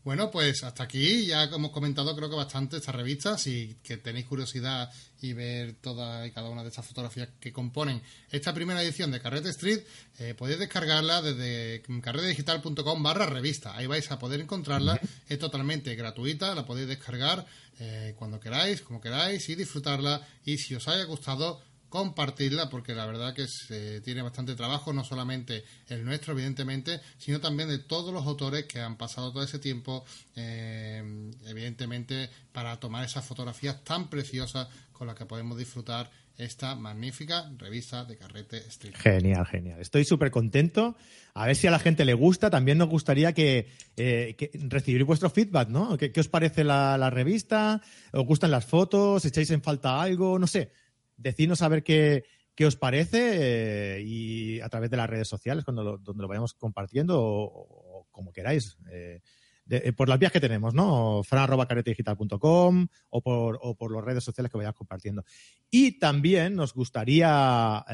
Bueno, 0.07 0.31
pues 0.31 0.63
hasta 0.63 0.85
aquí 0.85 1.27
ya 1.27 1.43
hemos 1.43 1.73
comentado 1.73 2.15
creo 2.15 2.31
que 2.31 2.37
bastante 2.37 2.77
esta 2.77 2.93
revista. 2.93 3.37
Si 3.37 3.79
que 3.83 3.97
tenéis 3.97 4.27
curiosidad 4.27 4.89
y 5.21 5.33
ver 5.33 5.79
todas 5.81 6.25
y 6.29 6.31
cada 6.31 6.49
una 6.49 6.63
de 6.63 6.69
estas 6.69 6.87
fotografías 6.87 7.31
que 7.41 7.53
componen 7.53 8.01
esta 8.31 8.55
primera 8.55 8.81
edición 8.85 9.11
de 9.11 9.21
Carrete 9.21 9.49
Street, 9.49 9.81
eh, 10.21 10.35
podéis 10.35 10.61
descargarla 10.61 11.23
desde 11.23 11.83
carretedigital.com 12.01 13.03
barra 13.03 13.27
revista. 13.27 13.77
Ahí 13.77 13.89
vais 13.89 14.09
a 14.13 14.21
poder 14.21 14.39
encontrarla. 14.39 15.01
Es 15.29 15.41
totalmente 15.41 15.93
gratuita, 15.97 16.55
la 16.55 16.65
podéis 16.65 16.87
descargar 16.87 17.45
eh, 17.81 18.15
cuando 18.17 18.39
queráis, 18.39 18.83
como 18.83 19.01
queráis 19.01 19.49
y 19.49 19.57
disfrutarla. 19.57 20.25
Y 20.45 20.59
si 20.59 20.77
os 20.77 20.87
haya 20.87 21.03
gustado, 21.03 21.61
compartirla 21.89 22.69
porque 22.69 22.95
la 22.95 23.07
verdad 23.07 23.35
que 23.35 23.47
se 23.47 24.01
tiene 24.01 24.23
bastante 24.23 24.55
trabajo, 24.55 24.93
no 24.93 25.05
solamente 25.05 25.65
el 25.89 26.05
nuestro, 26.05 26.33
evidentemente, 26.33 27.01
sino 27.19 27.41
también 27.41 27.69
de 27.69 27.79
todos 27.79 28.13
los 28.13 28.27
autores 28.27 28.65
que 28.67 28.81
han 28.81 28.97
pasado 28.97 29.33
todo 29.33 29.43
ese 29.43 29.59
tiempo, 29.59 30.05
eh, 30.35 31.03
evidentemente, 31.47 32.29
para 32.53 32.79
tomar 32.79 33.05
esas 33.05 33.25
fotografías 33.25 33.83
tan 33.85 34.09
preciosas 34.09 34.69
con 34.93 35.07
las 35.07 35.17
que 35.17 35.27
podemos 35.27 35.59
disfrutar 35.59 36.11
esta 36.39 36.75
magnífica 36.75 37.51
revista 37.57 38.05
de 38.05 38.17
Carrete 38.17 38.59
Street. 38.69 38.95
Genial, 38.97 39.47
genial. 39.47 39.81
Estoy 39.81 40.05
súper 40.05 40.31
contento. 40.31 40.97
A 41.35 41.47
ver 41.47 41.57
si 41.57 41.67
a 41.67 41.71
la 41.71 41.79
gente 41.79 42.05
le 42.05 42.15
gusta. 42.15 42.51
También 42.51 42.79
nos 42.79 42.89
gustaría 42.89 43.33
que, 43.33 43.69
eh, 43.97 44.37
recibir 44.69 45.05
vuestro 45.05 45.31
feedback, 45.31 45.69
¿no? 45.69 45.97
¿Qué, 45.97 46.13
os 46.19 46.29
parece 46.29 46.65
la, 46.65 46.99
la, 46.99 47.11
revista? 47.11 47.81
¿Os 48.13 48.27
gustan 48.27 48.51
las 48.51 48.67
fotos? 48.67 49.25
¿Echáis 49.25 49.51
en 49.51 49.63
falta 49.63 50.01
algo? 50.01 50.39
No 50.39 50.47
sé 50.47 50.71
decidnos 51.17 51.63
a 51.63 51.69
ver 51.69 51.83
qué, 51.83 52.25
qué 52.57 52.65
os 52.67 52.75
parece 52.75 53.99
eh, 53.99 54.03
y 54.03 54.61
a 54.61 54.69
través 54.69 54.91
de 54.91 54.97
las 54.97 55.09
redes 55.09 55.29
sociales, 55.29 55.65
cuando 55.65 55.99
donde 55.99 56.23
lo 56.23 56.27
vayamos 56.27 56.55
compartiendo 56.55 57.21
o, 57.23 58.09
como 58.11 58.33
queráis. 58.33 58.79
Eh, 58.91 59.21
eh, 59.69 59.93
por 59.93 60.09
las 60.09 60.19
vías 60.19 60.33
que 60.33 60.41
tenemos, 60.41 60.75
¿no? 60.75 61.23
fran.caretedigital.com 61.25 62.87
o 63.11 63.21
por, 63.21 63.59
o 63.61 63.77
por 63.77 63.93
las 63.93 64.05
redes 64.05 64.25
sociales 64.25 64.51
que 64.51 64.57
vayamos 64.57 64.77
compartiendo. 64.77 65.25
Y 65.71 65.99
también 65.99 66.55
nos 66.55 66.73
gustaría 66.73 67.85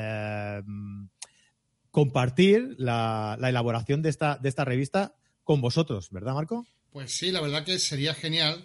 compartir 1.91 2.75
la, 2.79 3.37
la, 3.41 3.49
elaboración 3.49 4.03
de 4.03 4.11
esta, 4.11 4.37
de 4.37 4.49
esta 4.51 4.65
revista 4.65 5.15
con 5.45 5.61
vosotros, 5.61 6.11
¿verdad, 6.11 6.35
Marco? 6.35 6.67
Pues 6.93 7.13
sí, 7.13 7.33
la 7.33 7.41
verdad 7.41 7.65
que 7.65 7.79
sería 7.79 8.15
genial 8.15 8.63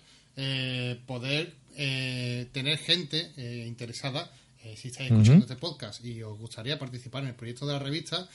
poder 1.06 1.56
tener 1.76 2.78
gente 2.78 3.32
eh, 4.72 4.78
si 4.78 4.90
estáis 4.90 5.12
escuchando 5.12 5.46
este 5.46 5.56
podcast 5.56 6.04
y 6.04 6.22
os 6.24 6.38
gustaría 6.38 6.78
participar 6.78 7.24
en 7.24 7.30
el 7.30 7.36
proyecto 7.36 7.66
de 7.66 7.74
la 7.74 7.80
revista, 7.80 8.28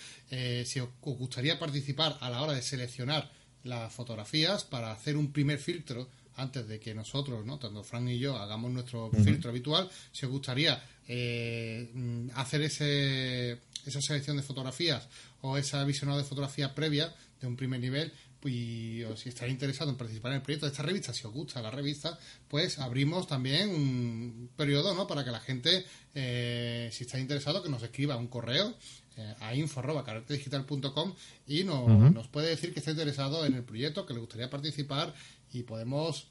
si 0.65 0.81
os, 0.81 0.89
gustaría 1.01 1.59
participar 1.59 2.17
a 2.21 2.31
la 2.31 2.43
hora 2.43 2.53
de 2.53 2.63
seleccionar 2.63 3.31
las 3.65 3.93
fotografías 3.93 4.65
para 4.65 4.93
hacer 4.93 5.17
un 5.17 5.33
primer 5.33 5.59
filtro 5.59 6.09
antes 6.37 6.67
de 6.67 6.81
que 6.81 6.95
nosotros, 6.95 7.45
¿no? 7.45 7.59
tanto 7.59 7.85
Frank 7.85 8.09
y 8.09 8.19
yo, 8.19 8.37
hagamos 8.37 8.71
nuestro 8.71 9.11
filtro 9.11 9.51
habitual, 9.51 9.91
si 10.11 10.25
os 10.27 10.33
gustaría 10.33 10.83
mm, 11.07 12.31
hacer 12.35 12.63
ese, 12.63 13.59
esa 13.85 14.01
selección 14.01 14.37
de 14.37 14.43
fotografías 14.43 15.09
o 15.43 15.59
esa 15.59 15.85
visionado 15.85 16.19
de 16.19 16.25
fotografía 16.25 16.75
previa 16.75 17.15
de 17.41 17.47
un 17.47 17.57
primer 17.57 17.81
nivel, 17.81 18.13
y 18.45 19.03
o 19.05 19.17
si 19.17 19.29
estáis 19.29 19.53
interesado 19.53 19.91
en 19.91 19.97
participar 19.97 20.33
en 20.33 20.37
el 20.37 20.43
proyecto 20.43 20.67
de 20.67 20.73
esta 20.73 20.83
revista, 20.83 21.13
si 21.13 21.27
os 21.27 21.33
gusta 21.33 21.63
la 21.63 21.71
revista, 21.71 22.19
pues 22.49 22.79
abrimos 22.79 23.27
también 23.27 23.71
un 23.71 24.51
periodo 24.57 24.95
¿no? 24.95 25.07
para 25.07 25.25
que 25.25 25.31
la 25.31 25.41
gente, 25.41 25.85
eh, 26.15 26.89
si 26.93 27.05
está 27.05 27.19
interesado, 27.19 27.63
que 27.63 27.69
nos 27.69 27.83
escriba 27.83 28.17
un 28.17 28.29
correo 28.29 28.75
eh, 29.17 29.35
a 29.41 29.55
info.carretedigital.com 29.55 31.15
y 31.47 31.65
nos 31.65 32.29
puede 32.29 32.49
decir 32.49 32.73
que 32.73 32.81
está 32.81 32.91
interesado 32.91 33.45
en 33.45 33.55
el 33.55 33.65
proyecto, 33.65 34.07
que 34.07 34.15
le 34.15 34.21
gustaría 34.21 34.51
participar 34.51 35.15
y 35.53 35.63
podemos 35.65 36.29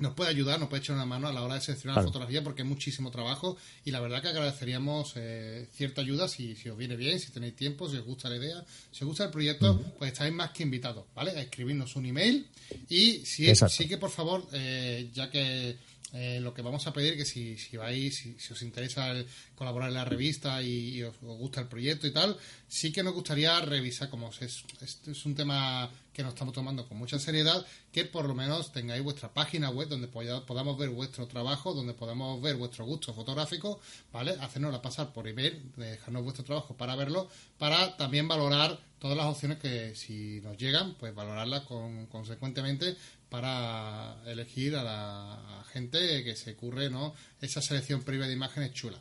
nos 0.00 0.14
puede 0.14 0.30
ayudar, 0.30 0.58
nos 0.58 0.68
puede 0.68 0.82
echar 0.82 0.96
una 0.96 1.06
mano 1.06 1.28
a 1.28 1.32
la 1.32 1.42
hora 1.42 1.54
de 1.54 1.60
seleccionar 1.60 1.98
la 1.98 2.02
fotografía 2.04 2.42
porque 2.42 2.62
es 2.62 2.68
muchísimo 2.68 3.10
trabajo 3.10 3.56
y 3.84 3.90
la 3.90 4.00
verdad 4.00 4.22
que 4.22 4.28
agradeceríamos 4.28 5.12
eh, 5.16 5.68
cierta 5.74 6.00
ayuda 6.00 6.28
si, 6.28 6.56
si, 6.56 6.68
os 6.68 6.76
viene 6.76 6.96
bien, 6.96 7.20
si 7.20 7.30
tenéis 7.30 7.56
tiempo, 7.56 7.88
si 7.88 7.96
os 7.96 8.04
gusta 8.04 8.28
la 8.28 8.36
idea, 8.36 8.64
si 8.90 9.04
os 9.04 9.08
gusta 9.08 9.24
el 9.24 9.30
proyecto, 9.30 9.80
pues 9.98 10.12
estáis 10.12 10.32
más 10.32 10.50
que 10.50 10.62
invitados, 10.62 11.04
¿vale? 11.14 11.32
A 11.32 11.42
escribirnos 11.42 11.94
un 11.96 12.06
email 12.06 12.46
y 12.88 13.24
si, 13.24 13.54
sí 13.54 13.88
que 13.88 13.98
por 13.98 14.10
favor, 14.10 14.46
eh, 14.52 15.10
ya 15.12 15.30
que 15.30 15.76
eh, 16.12 16.40
lo 16.40 16.52
que 16.52 16.62
vamos 16.62 16.86
a 16.86 16.92
pedir 16.92 17.16
que 17.16 17.24
si, 17.24 17.56
si 17.56 17.76
vais, 17.76 18.14
si, 18.14 18.52
os 18.52 18.62
interesa 18.62 19.14
colaborar 19.54 19.88
en 19.88 19.94
la 19.94 20.04
revista 20.04 20.62
y, 20.62 21.02
os, 21.02 21.16
gusta 21.20 21.60
el 21.60 21.68
proyecto 21.68 22.06
y 22.06 22.12
tal, 22.12 22.36
sí 22.68 22.92
que 22.92 23.02
nos 23.02 23.14
gustaría 23.14 23.58
revisar, 23.60 24.10
como 24.10 24.28
es, 24.28 24.64
es 24.80 25.26
un 25.26 25.34
tema 25.34 25.90
que 26.12 26.22
nos 26.22 26.34
estamos 26.34 26.54
tomando 26.54 26.86
con 26.86 26.98
mucha 26.98 27.18
seriedad, 27.18 27.64
que 27.90 28.04
por 28.04 28.26
lo 28.26 28.34
menos 28.34 28.72
tengáis 28.72 29.02
vuestra 29.02 29.32
página 29.32 29.70
web 29.70 29.88
donde 29.88 30.08
podamos 30.08 30.78
ver 30.78 30.90
vuestro 30.90 31.26
trabajo, 31.26 31.72
donde 31.72 31.94
podamos 31.94 32.40
ver 32.42 32.56
vuestro 32.56 32.84
gusto 32.84 33.14
fotográfico, 33.14 33.80
¿vale? 34.12 34.36
Hacernosla 34.40 34.82
pasar 34.82 35.12
por 35.12 35.26
email, 35.26 35.72
dejarnos 35.76 36.22
vuestro 36.22 36.44
trabajo 36.44 36.76
para 36.76 36.96
verlo, 36.96 37.28
para 37.58 37.96
también 37.96 38.28
valorar 38.28 38.78
todas 39.02 39.16
las 39.16 39.26
opciones 39.26 39.58
que 39.58 39.96
si 39.96 40.40
nos 40.42 40.56
llegan, 40.56 40.94
pues 40.94 41.12
valorarlas 41.12 41.62
con, 41.62 42.06
consecuentemente 42.06 42.94
para 43.28 44.14
elegir 44.26 44.76
a 44.76 44.84
la 44.84 45.64
gente 45.72 46.22
que 46.22 46.36
se 46.36 46.52
ocurre 46.52 46.88
¿no? 46.88 47.12
esa 47.40 47.60
selección 47.60 48.04
previa 48.04 48.28
de 48.28 48.34
imágenes 48.34 48.72
chula. 48.72 48.98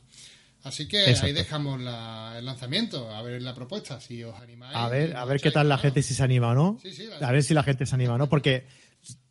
Así 0.64 0.88
que 0.88 1.16
ahí 1.22 1.34
dejamos 1.34 1.80
el 1.80 2.46
lanzamiento, 2.46 3.14
a 3.14 3.22
ver 3.22 3.44
la 3.44 3.54
propuesta, 3.54 4.02
si 4.02 4.24
os 4.24 4.36
animáis. 4.40 4.76
A 4.76 4.90
ver, 4.90 5.16
a 5.16 5.24
ver 5.26 5.40
qué 5.40 5.52
tal 5.52 5.70
la 5.70 5.78
gente 5.78 6.02
si 6.02 6.16
se 6.16 6.24
anima 6.24 6.50
o 6.50 6.56
no. 6.56 6.80
a 7.22 7.32
ver 7.32 7.44
si 7.44 7.54
la 7.54 7.62
gente 7.62 7.86
se 7.86 7.94
anima 7.94 8.16
o 8.16 8.18
no, 8.18 8.28
porque 8.28 8.66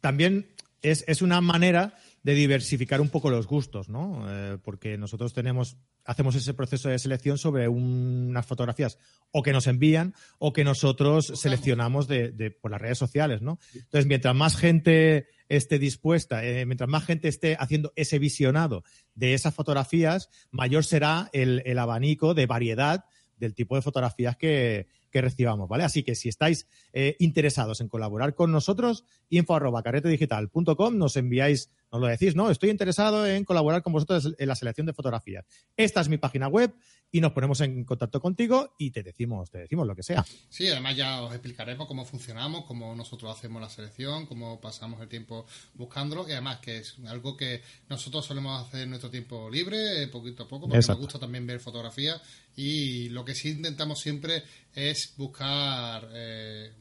también 0.01 0.51
es, 0.83 1.05
es 1.09 1.21
una 1.21 1.41
manera 1.41 1.99
de 2.23 2.35
diversificar 2.35 3.01
un 3.01 3.09
poco 3.09 3.31
los 3.31 3.47
gustos, 3.47 3.89
¿no? 3.89 4.27
Eh, 4.29 4.59
porque 4.63 4.99
nosotros 4.99 5.33
tenemos, 5.33 5.77
hacemos 6.05 6.35
ese 6.35 6.53
proceso 6.53 6.89
de 6.89 6.99
selección 6.99 7.39
sobre 7.39 7.69
unas 7.69 8.45
fotografías 8.45 8.99
o 9.31 9.43
que 9.43 9.53
nos 9.53 9.67
envían 9.67 10.15
o 10.39 10.53
que 10.53 10.65
nosotros 10.65 11.33
seleccionamos 11.35 12.09
de, 12.09 12.51
por 12.61 12.71
las 12.71 12.81
redes 12.81 12.99
sociales, 12.99 13.41
¿no? 13.41 13.59
Entonces, 13.75 14.07
mientras 14.07 14.35
más 14.35 14.57
gente 14.57 15.29
esté 15.49 15.79
dispuesta, 15.79 16.45
eh, 16.45 16.67
mientras 16.67 16.91
más 16.91 17.05
gente 17.05 17.29
esté 17.29 17.57
haciendo 17.59 17.93
ese 17.97 18.19
visionado 18.19 18.85
de 19.15 19.35
esas 19.35 19.55
fotografías, 19.55 20.29
mayor 20.51 20.85
será 20.85 21.31
el, 21.33 21.63
el 21.65 21.79
abanico 21.79 22.35
de 22.35 22.47
variedad 22.47 23.05
del 23.39 23.55
tipo 23.55 23.75
de 23.75 23.83
fotografías 23.83 24.37
que, 24.37 24.87
que 25.11 25.21
recibamos, 25.21 25.69
¿vale? 25.69 25.85
Así 25.85 26.03
que 26.03 26.15
si 26.15 26.29
estáis 26.29 26.67
eh, 26.93 27.17
interesados 27.19 27.81
en 27.81 27.89
colaborar 27.89 28.35
con 28.35 28.53
nosotros, 28.53 29.05
info 29.29 29.55
arroba 29.55 29.83
carretedigital.com, 29.83 30.97
nos 30.97 31.17
enviáis, 31.17 31.71
nos 31.93 32.01
lo 32.01 32.07
decís, 32.07 32.37
¿no? 32.37 32.51
Estoy 32.51 32.71
interesado 32.71 33.27
en 33.27 33.45
colaborar 33.45 33.83
con 33.83 33.93
vosotros 33.93 34.35
en 34.39 34.49
la 34.49 34.55
selección 34.55 34.87
de 34.87 34.93
fotografías. 34.93 35.45
Esta 35.77 36.01
es 36.01 36.09
mi 36.09 36.19
página 36.19 36.49
web 36.49 36.73
y 37.13 37.21
nos 37.21 37.33
ponemos 37.33 37.61
en 37.61 37.85
contacto 37.85 38.21
contigo 38.21 38.75
y 38.79 38.91
te 38.91 39.03
decimos, 39.03 39.51
te 39.51 39.59
decimos 39.59 39.87
lo 39.87 39.97
que 39.97 40.03
sea. 40.03 40.25
Sí, 40.49 40.69
además 40.69 40.97
ya 40.97 41.23
os 41.23 41.33
explicaremos 41.33 41.89
cómo 41.89 42.05
funcionamos, 42.05 42.65
cómo 42.65 42.95
nosotros 42.95 43.37
hacemos 43.37 43.61
la 43.61 43.69
selección, 43.69 44.27
cómo 44.27 44.61
pasamos 44.61 45.01
el 45.01 45.09
tiempo 45.09 45.47
buscándolo 45.75 46.29
y 46.29 46.33
además 46.33 46.59
que 46.61 46.79
es 46.79 46.97
algo 47.07 47.37
que 47.37 47.63
nosotros 47.89 48.25
solemos 48.25 48.67
hacer 48.67 48.83
en 48.83 48.91
nuestro 48.91 49.11
tiempo 49.11 49.51
libre, 49.51 50.03
eh, 50.03 50.07
poquito 50.09 50.45
a 50.45 50.49
poco, 50.49 50.69
porque 50.69 50.87
nos 50.87 50.99
gusta 50.99 51.19
también 51.19 51.47
ver 51.47 51.59
fotografías 51.59 52.21
y 52.55 53.09
lo 53.09 53.25
que 53.25 53.35
sí 53.35 53.51
intentamos 53.51 54.01
siempre 54.01 54.45
es 54.75 55.15
buscar 55.17 56.09
eh, 56.13 56.73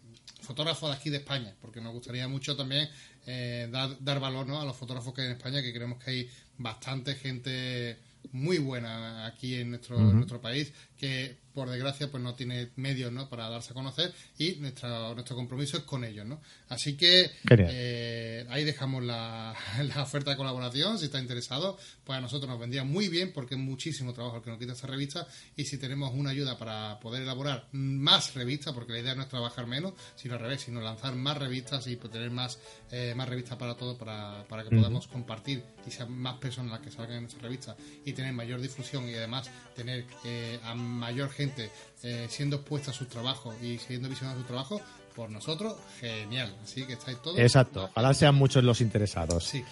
fotógrafos 0.41 0.89
de 0.89 0.95
aquí 0.95 1.09
de 1.09 1.17
España, 1.17 1.55
porque 1.59 1.81
nos 1.81 1.93
gustaría 1.93 2.27
mucho 2.27 2.55
también 2.55 2.89
eh, 3.25 3.67
dar, 3.71 3.97
dar, 3.99 4.19
valor 4.19 4.47
¿no? 4.47 4.61
a 4.61 4.65
los 4.65 4.75
fotógrafos 4.75 5.13
que 5.13 5.21
hay 5.21 5.27
en 5.27 5.33
España, 5.33 5.61
que 5.61 5.73
creemos 5.73 6.03
que 6.03 6.11
hay 6.11 6.29
bastante 6.57 7.15
gente 7.15 7.97
muy 8.31 8.57
buena 8.57 9.25
aquí 9.25 9.55
en 9.55 9.71
nuestro, 9.71 9.97
en 9.97 10.15
nuestro 10.15 10.41
país, 10.41 10.73
que 10.99 11.37
por 11.53 11.69
desgracia 11.69 12.09
pues 12.09 12.23
no 12.23 12.35
tiene 12.35 12.69
medios 12.75 13.11
¿no? 13.11 13.27
para 13.27 13.49
darse 13.49 13.71
a 13.71 13.73
conocer 13.73 14.13
y 14.37 14.55
nuestro, 14.57 15.13
nuestro 15.13 15.35
compromiso 15.35 15.77
es 15.77 15.83
con 15.83 16.05
ellos. 16.05 16.25
¿no? 16.25 16.41
Así 16.69 16.95
que 16.95 17.31
eh, 17.49 18.45
ahí 18.49 18.63
dejamos 18.63 19.03
la, 19.03 19.55
la, 19.95 20.03
oferta 20.03 20.31
de 20.31 20.37
colaboración. 20.37 20.97
Si 20.99 21.05
está 21.05 21.19
interesado, 21.19 21.77
pues 22.03 22.17
a 22.17 22.21
nosotros 22.21 22.49
nos 22.49 22.59
vendría 22.59 22.83
muy 22.83 23.09
bien 23.09 23.33
porque 23.33 23.55
es 23.55 23.59
muchísimo 23.59 24.13
trabajo 24.13 24.37
el 24.37 24.43
que 24.43 24.49
nos 24.51 24.59
quita 24.59 24.73
esta 24.73 24.87
revista 24.87 25.27
y 25.55 25.65
si 25.65 25.77
tenemos 25.77 26.13
una 26.13 26.29
ayuda 26.29 26.57
para 26.57 26.99
poder 26.99 27.23
elaborar 27.23 27.67
más 27.71 28.35
revistas, 28.35 28.73
porque 28.73 28.93
la 28.93 28.99
idea 28.99 29.15
no 29.15 29.23
es 29.23 29.29
trabajar 29.29 29.67
menos, 29.67 29.93
sino 30.15 30.35
al 30.35 30.41
revés, 30.41 30.61
sino 30.61 30.81
lanzar 30.81 31.15
más 31.15 31.37
revistas 31.37 31.87
y 31.87 31.95
tener 31.95 32.31
más, 32.31 32.59
eh, 32.91 33.13
más 33.15 33.27
revistas 33.27 33.57
para 33.57 33.75
todos 33.75 33.97
para, 33.97 34.45
para 34.47 34.63
que 34.63 34.75
podamos 34.75 35.07
compartir 35.07 35.63
y 35.85 35.91
sean 35.91 36.11
más 36.11 36.37
personas 36.37 36.71
las 36.71 36.81
que 36.81 36.91
salgan 36.91 37.17
en 37.17 37.23
nuestra 37.23 37.41
revista 37.41 37.75
y 38.05 38.13
tener 38.13 38.33
mayor 38.33 38.61
difusión 38.61 39.07
y 39.09 39.13
además 39.15 39.49
tener 39.75 40.05
eh, 40.23 40.59
a 40.63 40.75
mayor 40.89 41.29
gente 41.29 41.71
eh, 42.03 42.27
siendo 42.29 42.57
expuesta 42.57 42.91
a 42.91 42.93
su 42.93 43.05
trabajo 43.05 43.53
y 43.61 43.77
siendo 43.77 44.09
visionado 44.09 44.39
su 44.39 44.45
trabajo 44.45 44.81
por 45.15 45.29
nosotros, 45.29 45.75
genial. 45.99 46.55
Así 46.63 46.85
que 46.85 46.93
estáis 46.93 47.21
todos. 47.21 47.39
Exacto, 47.39 47.89
ojalá 47.91 48.13
sean 48.13 48.35
muchos 48.35 48.63
los 48.63 48.81
interesados. 48.81 49.43
Sí. 49.43 49.63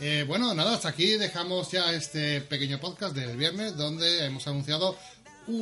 Eh, 0.00 0.24
bueno, 0.26 0.54
nada, 0.54 0.74
hasta 0.74 0.88
aquí 0.88 1.16
dejamos 1.16 1.70
ya 1.70 1.92
este 1.92 2.40
pequeño 2.40 2.80
podcast 2.80 3.14
del 3.14 3.36
viernes 3.36 3.76
donde 3.76 4.24
hemos 4.24 4.46
anunciado 4.46 4.96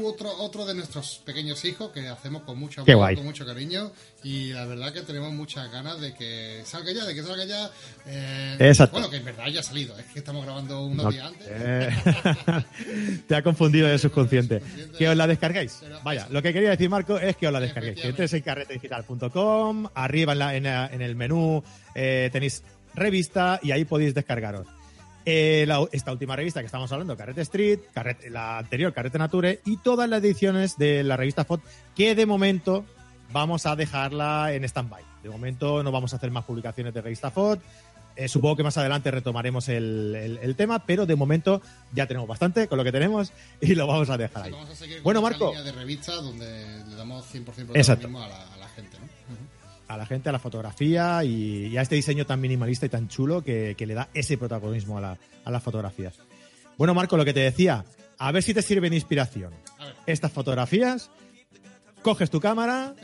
otro, 0.04 0.30
otro 0.38 0.64
de 0.66 0.74
nuestros 0.74 1.20
pequeños 1.24 1.64
hijos 1.64 1.90
que 1.90 2.08
hacemos 2.08 2.42
con 2.42 2.58
mucho 2.58 2.82
amor, 2.82 3.14
con 3.14 3.24
mucho 3.24 3.46
cariño 3.46 3.90
y 4.24 4.52
la 4.52 4.64
verdad 4.66 4.92
que 4.92 5.02
tenemos 5.02 5.32
muchas 5.32 5.70
ganas 5.70 6.00
de 6.00 6.14
que 6.14 6.62
salga 6.64 6.92
ya, 6.92 7.04
de 7.04 7.14
que 7.14 7.22
salga 7.22 7.44
ya. 7.44 7.70
Eh, 8.06 8.74
bueno, 8.90 9.08
que 9.08 9.16
en 9.16 9.24
verdad 9.24 9.46
ya 9.48 9.60
ha 9.60 9.62
salido, 9.62 9.98
es 9.98 10.06
que 10.06 10.18
estamos 10.18 10.44
grabando 10.44 10.84
unos 10.86 11.12
días 11.12 11.26
antes. 11.26 11.46
Eh, 11.50 11.90
te 13.28 13.36
ha 13.36 13.42
confundido 13.42 13.88
el 13.88 13.98
subconsciente. 13.98 14.62
Que 14.96 15.08
os 15.08 15.16
la 15.16 15.26
descarguéis. 15.26 15.80
Vaya, 16.02 16.26
lo 16.30 16.42
que 16.42 16.52
quería 16.52 16.70
decir 16.70 16.90
Marco 16.90 17.18
es 17.18 17.36
que 17.36 17.46
os 17.46 17.52
la 17.52 17.60
descarguéis. 17.60 18.00
Que 18.00 18.08
entres 18.08 18.32
en 18.32 18.42
carretedigital.com, 18.42 19.88
arriba 19.94 20.32
en, 20.32 20.38
la, 20.38 20.90
en, 20.92 21.02
el 21.02 21.14
menú 21.14 21.62
eh, 21.94 22.28
tenéis 22.32 22.62
revista 22.94 23.60
y 23.62 23.70
ahí 23.70 23.84
podéis 23.84 24.14
descargaros. 24.14 24.66
Eh, 25.30 25.68
esta 25.92 26.10
última 26.10 26.36
revista 26.36 26.60
que 26.60 26.66
estamos 26.66 26.90
hablando, 26.90 27.14
Carrete 27.14 27.42
Street, 27.42 27.80
la 28.30 28.56
anterior 28.56 28.94
Carrete 28.94 29.18
Nature 29.18 29.60
y 29.66 29.76
todas 29.76 30.08
las 30.08 30.24
ediciones 30.24 30.78
de 30.78 31.04
la 31.04 31.18
revista 31.18 31.44
FOT 31.44 31.60
que 31.94 32.14
de 32.14 32.24
momento 32.24 32.86
vamos 33.30 33.66
a 33.66 33.76
dejarla 33.76 34.54
en 34.54 34.64
stand-by. 34.64 35.02
De 35.22 35.28
momento 35.28 35.82
no 35.82 35.92
vamos 35.92 36.14
a 36.14 36.16
hacer 36.16 36.30
más 36.30 36.46
publicaciones 36.46 36.94
de 36.94 37.02
revista 37.02 37.30
FOT. 37.30 37.60
Eh, 38.16 38.26
supongo 38.26 38.56
que 38.56 38.62
más 38.62 38.78
adelante 38.78 39.10
retomaremos 39.10 39.68
el, 39.68 40.54
tema, 40.56 40.86
pero 40.86 41.04
de 41.04 41.14
momento 41.14 41.60
ya 41.92 42.06
tenemos 42.06 42.26
bastante 42.26 42.66
con 42.66 42.78
lo 42.78 42.84
que 42.84 42.90
tenemos 42.90 43.30
y 43.60 43.74
lo 43.74 43.86
vamos 43.86 44.08
a 44.08 44.16
dejar 44.16 44.44
ahí. 44.44 44.54
bueno, 45.02 45.20
Marco. 45.20 45.52
de 45.52 45.72
revista 45.72 46.14
donde 46.14 46.84
le 46.88 46.96
damos 46.96 47.26
100% 47.34 47.68
a 47.68 48.28
la, 48.28 48.54
a 48.54 48.56
la. 48.56 48.57
A 49.88 49.96
la 49.96 50.06
gente, 50.06 50.28
a 50.28 50.32
la 50.32 50.38
fotografía 50.38 51.24
y, 51.24 51.76
a 51.76 51.82
este 51.82 51.94
diseño 51.94 52.26
tan 52.26 52.40
minimalista 52.40 52.86
y 52.86 52.90
tan 52.90 53.08
chulo 53.08 53.42
que, 53.42 53.74
le 53.78 53.94
da 53.94 54.08
ese 54.14 54.36
protagonismo 54.38 54.98
a, 54.98 55.18
las 55.46 55.62
fotografías. 55.62 56.14
Bueno, 56.76 56.94
Marco, 56.94 57.16
lo 57.16 57.24
que 57.24 57.32
te 57.32 57.40
decía, 57.40 57.84
a 58.18 58.32
ver 58.32 58.42
si 58.42 58.54
te 58.54 58.62
sirve 58.62 58.90
de 58.90 58.96
inspiración. 58.96 59.52
Estas 60.06 60.30
fotografías, 60.30 61.10
coges 62.02 62.30
tu 62.30 62.40
cámara, 62.40 62.94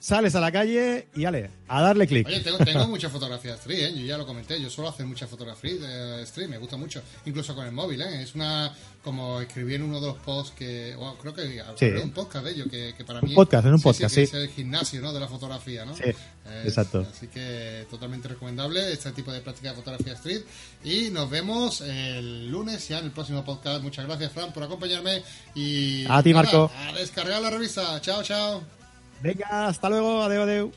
sales 0.00 0.34
a 0.34 0.40
la 0.40 0.50
calle 0.52 1.08
y 1.14 1.24
ale, 1.24 1.50
a 1.68 1.82
darle 1.82 2.06
clic. 2.06 2.26
Oye, 2.26 2.40
tengo, 2.40 2.58
tengo 2.58 2.86
mucha 2.88 3.08
fotografía 3.10 3.54
street, 3.54 3.78
¿eh? 3.84 3.92
yo 3.98 4.04
ya 4.06 4.16
lo 4.18 4.26
comenté, 4.26 4.60
yo 4.60 4.70
suelo 4.70 4.90
hacer 4.90 5.06
mucha 5.06 5.26
fotografía 5.26 5.74
de 5.74 6.22
street, 6.22 6.48
me 6.48 6.58
gusta 6.58 6.76
mucho, 6.76 7.02
incluso 7.26 7.54
con 7.54 7.66
el 7.66 7.72
móvil, 7.72 8.00
¿eh? 8.02 8.22
es 8.22 8.34
una, 8.34 8.72
como 9.02 9.40
escribí 9.40 9.74
en 9.74 9.82
uno 9.82 10.00
de 10.00 10.06
los 10.08 10.16
posts 10.18 10.54
que, 10.56 10.94
bueno, 10.96 11.16
creo 11.20 11.34
que 11.34 11.62
Sí. 11.76 11.86
un 12.02 12.10
podcast 12.12 12.44
de 12.44 12.52
ello, 12.52 12.64
que, 12.70 12.94
que 12.96 13.04
para 13.04 13.20
mí... 13.20 13.30
Un 13.30 13.34
podcast, 13.34 13.66
en 13.66 13.72
un 13.72 13.78
sí, 13.78 13.84
podcast, 13.84 14.14
que 14.14 14.26
sí. 14.26 14.36
Es 14.36 14.42
el 14.42 14.48
gimnasio, 14.50 15.00
¿no? 15.00 15.12
De 15.12 15.20
la 15.20 15.28
fotografía, 15.28 15.84
¿no? 15.84 15.94
Sí, 15.96 16.02
Es- 16.04 16.16
exacto. 16.64 17.06
Así 17.10 17.26
que 17.28 17.86
totalmente 17.90 18.28
recomendable 18.28 18.92
este 18.92 19.12
tipo 19.12 19.32
de 19.32 19.40
práctica 19.40 19.70
de 19.70 19.76
fotografía 19.76 20.14
street. 20.14 20.42
Y 20.84 21.10
nos 21.10 21.28
vemos 21.28 21.80
el 21.82 22.48
lunes 22.50 22.88
ya 22.88 22.98
en 23.00 23.06
el 23.06 23.10
próximo 23.10 23.44
podcast. 23.44 23.82
Muchas 23.82 24.06
gracias, 24.06 24.32
Fran, 24.32 24.52
por 24.52 24.62
acompañarme. 24.62 25.22
Y 25.54 26.04
A 26.08 26.22
ti, 26.22 26.30
nada, 26.32 26.42
Marco. 26.44 26.70
A 26.88 26.92
descargar 26.92 27.42
la 27.42 27.50
revista. 27.50 28.00
Chao, 28.00 28.22
chao. 28.22 28.77
Venga, 29.20 29.68
hasta 29.68 29.88
luego, 29.88 30.22
adeu, 30.22 30.42
adeu. 30.42 30.72